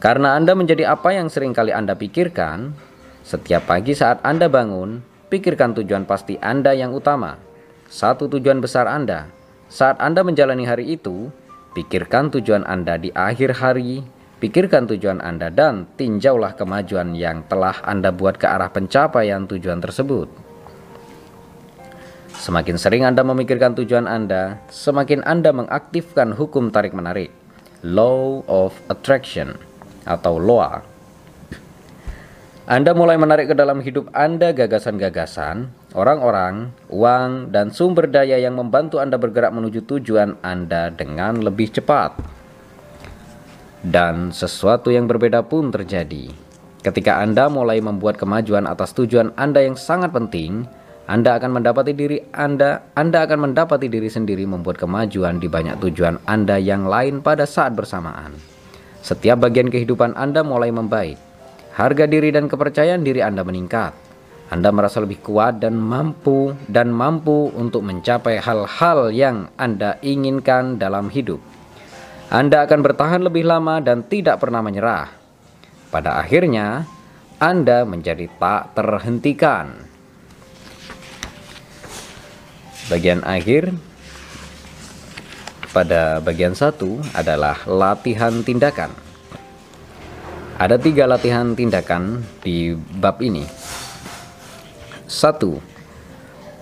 Karena 0.02 0.34
Anda 0.34 0.58
menjadi 0.58 0.90
apa 0.90 1.14
yang 1.14 1.30
sering 1.30 1.54
kali 1.54 1.70
Anda 1.70 1.94
pikirkan, 1.94 2.74
setiap 3.22 3.70
pagi 3.70 3.94
saat 3.94 4.18
Anda 4.26 4.50
bangun, 4.50 5.06
pikirkan 5.30 5.78
tujuan 5.78 6.10
pasti 6.10 6.42
Anda 6.42 6.74
yang 6.74 6.90
utama. 6.98 7.38
Satu 7.86 8.26
tujuan 8.26 8.58
besar 8.66 8.90
Anda. 8.90 9.30
Saat 9.70 10.02
Anda 10.02 10.26
menjalani 10.26 10.66
hari 10.66 10.98
itu, 10.98 11.30
pikirkan 11.78 12.34
tujuan 12.34 12.66
Anda 12.66 12.98
di 12.98 13.14
akhir 13.14 13.62
hari 13.62 14.02
Pikirkan 14.42 14.90
tujuan 14.90 15.22
Anda 15.22 15.54
dan 15.54 15.86
tinjaulah 16.02 16.58
kemajuan 16.58 17.14
yang 17.14 17.46
telah 17.46 17.78
Anda 17.86 18.10
buat 18.10 18.42
ke 18.42 18.50
arah 18.50 18.74
pencapaian 18.74 19.46
tujuan 19.46 19.78
tersebut. 19.78 20.26
Semakin 22.42 22.82
sering 22.82 23.06
Anda 23.06 23.22
memikirkan 23.22 23.78
tujuan 23.78 24.10
Anda, 24.10 24.58
semakin 24.74 25.22
Anda 25.30 25.54
mengaktifkan 25.54 26.34
hukum 26.34 26.74
tarik-menarik, 26.74 27.30
Law 27.86 28.42
of 28.50 28.74
Attraction 28.90 29.62
atau 30.06 30.42
LOA. 30.42 30.92
Anda 32.72 32.96
mulai 32.96 33.20
menarik 33.20 33.52
ke 33.52 33.56
dalam 33.58 33.84
hidup 33.84 34.14
Anda 34.16 34.56
gagasan-gagasan, 34.56 35.68
orang-orang, 35.92 36.72
uang, 36.88 37.52
dan 37.52 37.74
sumber 37.74 38.08
daya 38.08 38.40
yang 38.40 38.56
membantu 38.56 39.02
Anda 39.04 39.20
bergerak 39.20 39.52
menuju 39.52 39.84
tujuan 39.90 40.40
Anda 40.40 40.88
dengan 40.88 41.44
lebih 41.44 41.74
cepat. 41.76 42.16
Dan 43.84 44.32
sesuatu 44.32 44.88
yang 44.88 45.10
berbeda 45.10 45.44
pun 45.44 45.74
terjadi. 45.74 46.32
Ketika 46.80 47.20
Anda 47.20 47.50
mulai 47.52 47.84
membuat 47.84 48.16
kemajuan 48.16 48.70
atas 48.70 48.94
tujuan 48.96 49.36
Anda 49.36 49.66
yang 49.66 49.76
sangat 49.76 50.16
penting, 50.16 50.64
Anda 51.12 51.44
akan 51.44 51.60
mendapati 51.60 51.92
diri 51.92 52.24
Anda, 52.30 52.88
Anda 52.94 53.26
akan 53.28 53.52
mendapati 53.52 53.92
diri 53.92 54.08
sendiri 54.08 54.48
membuat 54.48 54.80
kemajuan 54.80 55.44
di 55.44 55.52
banyak 55.52 55.82
tujuan 55.82 56.24
Anda 56.24 56.56
yang 56.56 56.86
lain 56.86 57.20
pada 57.20 57.44
saat 57.50 57.74
bersamaan. 57.74 58.61
Setiap 59.02 59.42
bagian 59.42 59.74
kehidupan 59.74 60.14
Anda 60.14 60.46
mulai 60.46 60.70
membaik. 60.70 61.18
Harga 61.74 62.06
diri 62.06 62.30
dan 62.30 62.46
kepercayaan 62.46 63.02
diri 63.02 63.26
Anda 63.26 63.42
meningkat. 63.42 63.98
Anda 64.52 64.70
merasa 64.70 65.02
lebih 65.02 65.24
kuat 65.24 65.64
dan 65.64 65.80
mampu 65.80 66.54
dan 66.68 66.92
mampu 66.92 67.50
untuk 67.56 67.82
mencapai 67.88 68.38
hal-hal 68.38 69.10
yang 69.10 69.50
Anda 69.58 69.98
inginkan 70.04 70.76
dalam 70.76 71.08
hidup. 71.10 71.40
Anda 72.28 72.68
akan 72.68 72.80
bertahan 72.84 73.24
lebih 73.26 73.48
lama 73.48 73.80
dan 73.80 74.06
tidak 74.06 74.44
pernah 74.44 74.60
menyerah. 74.60 75.08
Pada 75.92 76.20
akhirnya, 76.20 76.88
Anda 77.40 77.84
menjadi 77.88 78.28
tak 78.40 78.76
terhentikan. 78.76 79.88
Bagian 82.92 83.24
akhir 83.24 83.72
pada 85.72 86.20
bagian 86.20 86.52
satu 86.52 87.00
adalah 87.16 87.64
latihan 87.68 88.44
tindakan. 88.44 88.92
Ada 90.62 90.78
tiga 90.78 91.10
latihan 91.10 91.58
tindakan 91.58 92.22
di 92.44 92.76
bab 92.76 93.18
ini. 93.24 93.48
Satu, 95.10 95.72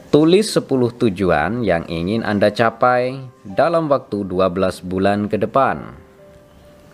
Tulis 0.09 0.49
10 0.57 0.65
tujuan 0.97 1.61
yang 1.61 1.85
ingin 1.85 2.25
Anda 2.25 2.49
capai 2.49 3.29
dalam 3.45 3.85
waktu 3.93 4.25
12 4.25 4.81
bulan 4.81 5.29
ke 5.29 5.37
depan. 5.37 5.93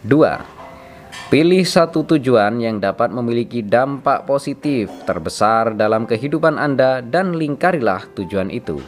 2. 0.04 1.32
Pilih 1.32 1.64
satu 1.64 2.04
tujuan 2.04 2.60
yang 2.60 2.84
dapat 2.84 3.16
memiliki 3.16 3.64
dampak 3.64 4.28
positif 4.28 4.92
terbesar 5.08 5.80
dalam 5.80 6.04
kehidupan 6.04 6.60
Anda 6.60 7.00
dan 7.00 7.40
lingkarilah 7.40 8.04
tujuan 8.20 8.52
itu. 8.52 8.84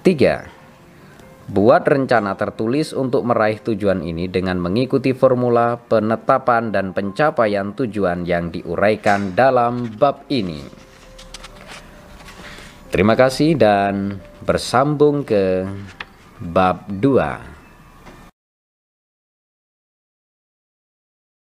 3. 0.00 0.53
Buat 1.44 1.84
rencana 1.84 2.40
tertulis 2.40 2.96
untuk 2.96 3.28
meraih 3.28 3.60
tujuan 3.60 4.00
ini 4.00 4.32
dengan 4.32 4.56
mengikuti 4.56 5.12
formula 5.12 5.76
penetapan 5.76 6.72
dan 6.72 6.96
pencapaian 6.96 7.76
tujuan 7.76 8.24
yang 8.24 8.48
diuraikan 8.48 9.36
dalam 9.36 9.92
bab 10.00 10.24
ini. 10.32 10.64
Terima 12.88 13.12
kasih 13.12 13.60
dan 13.60 14.22
bersambung 14.40 15.20
ke 15.26 15.68
bab 16.40 16.88
2. 16.88 17.53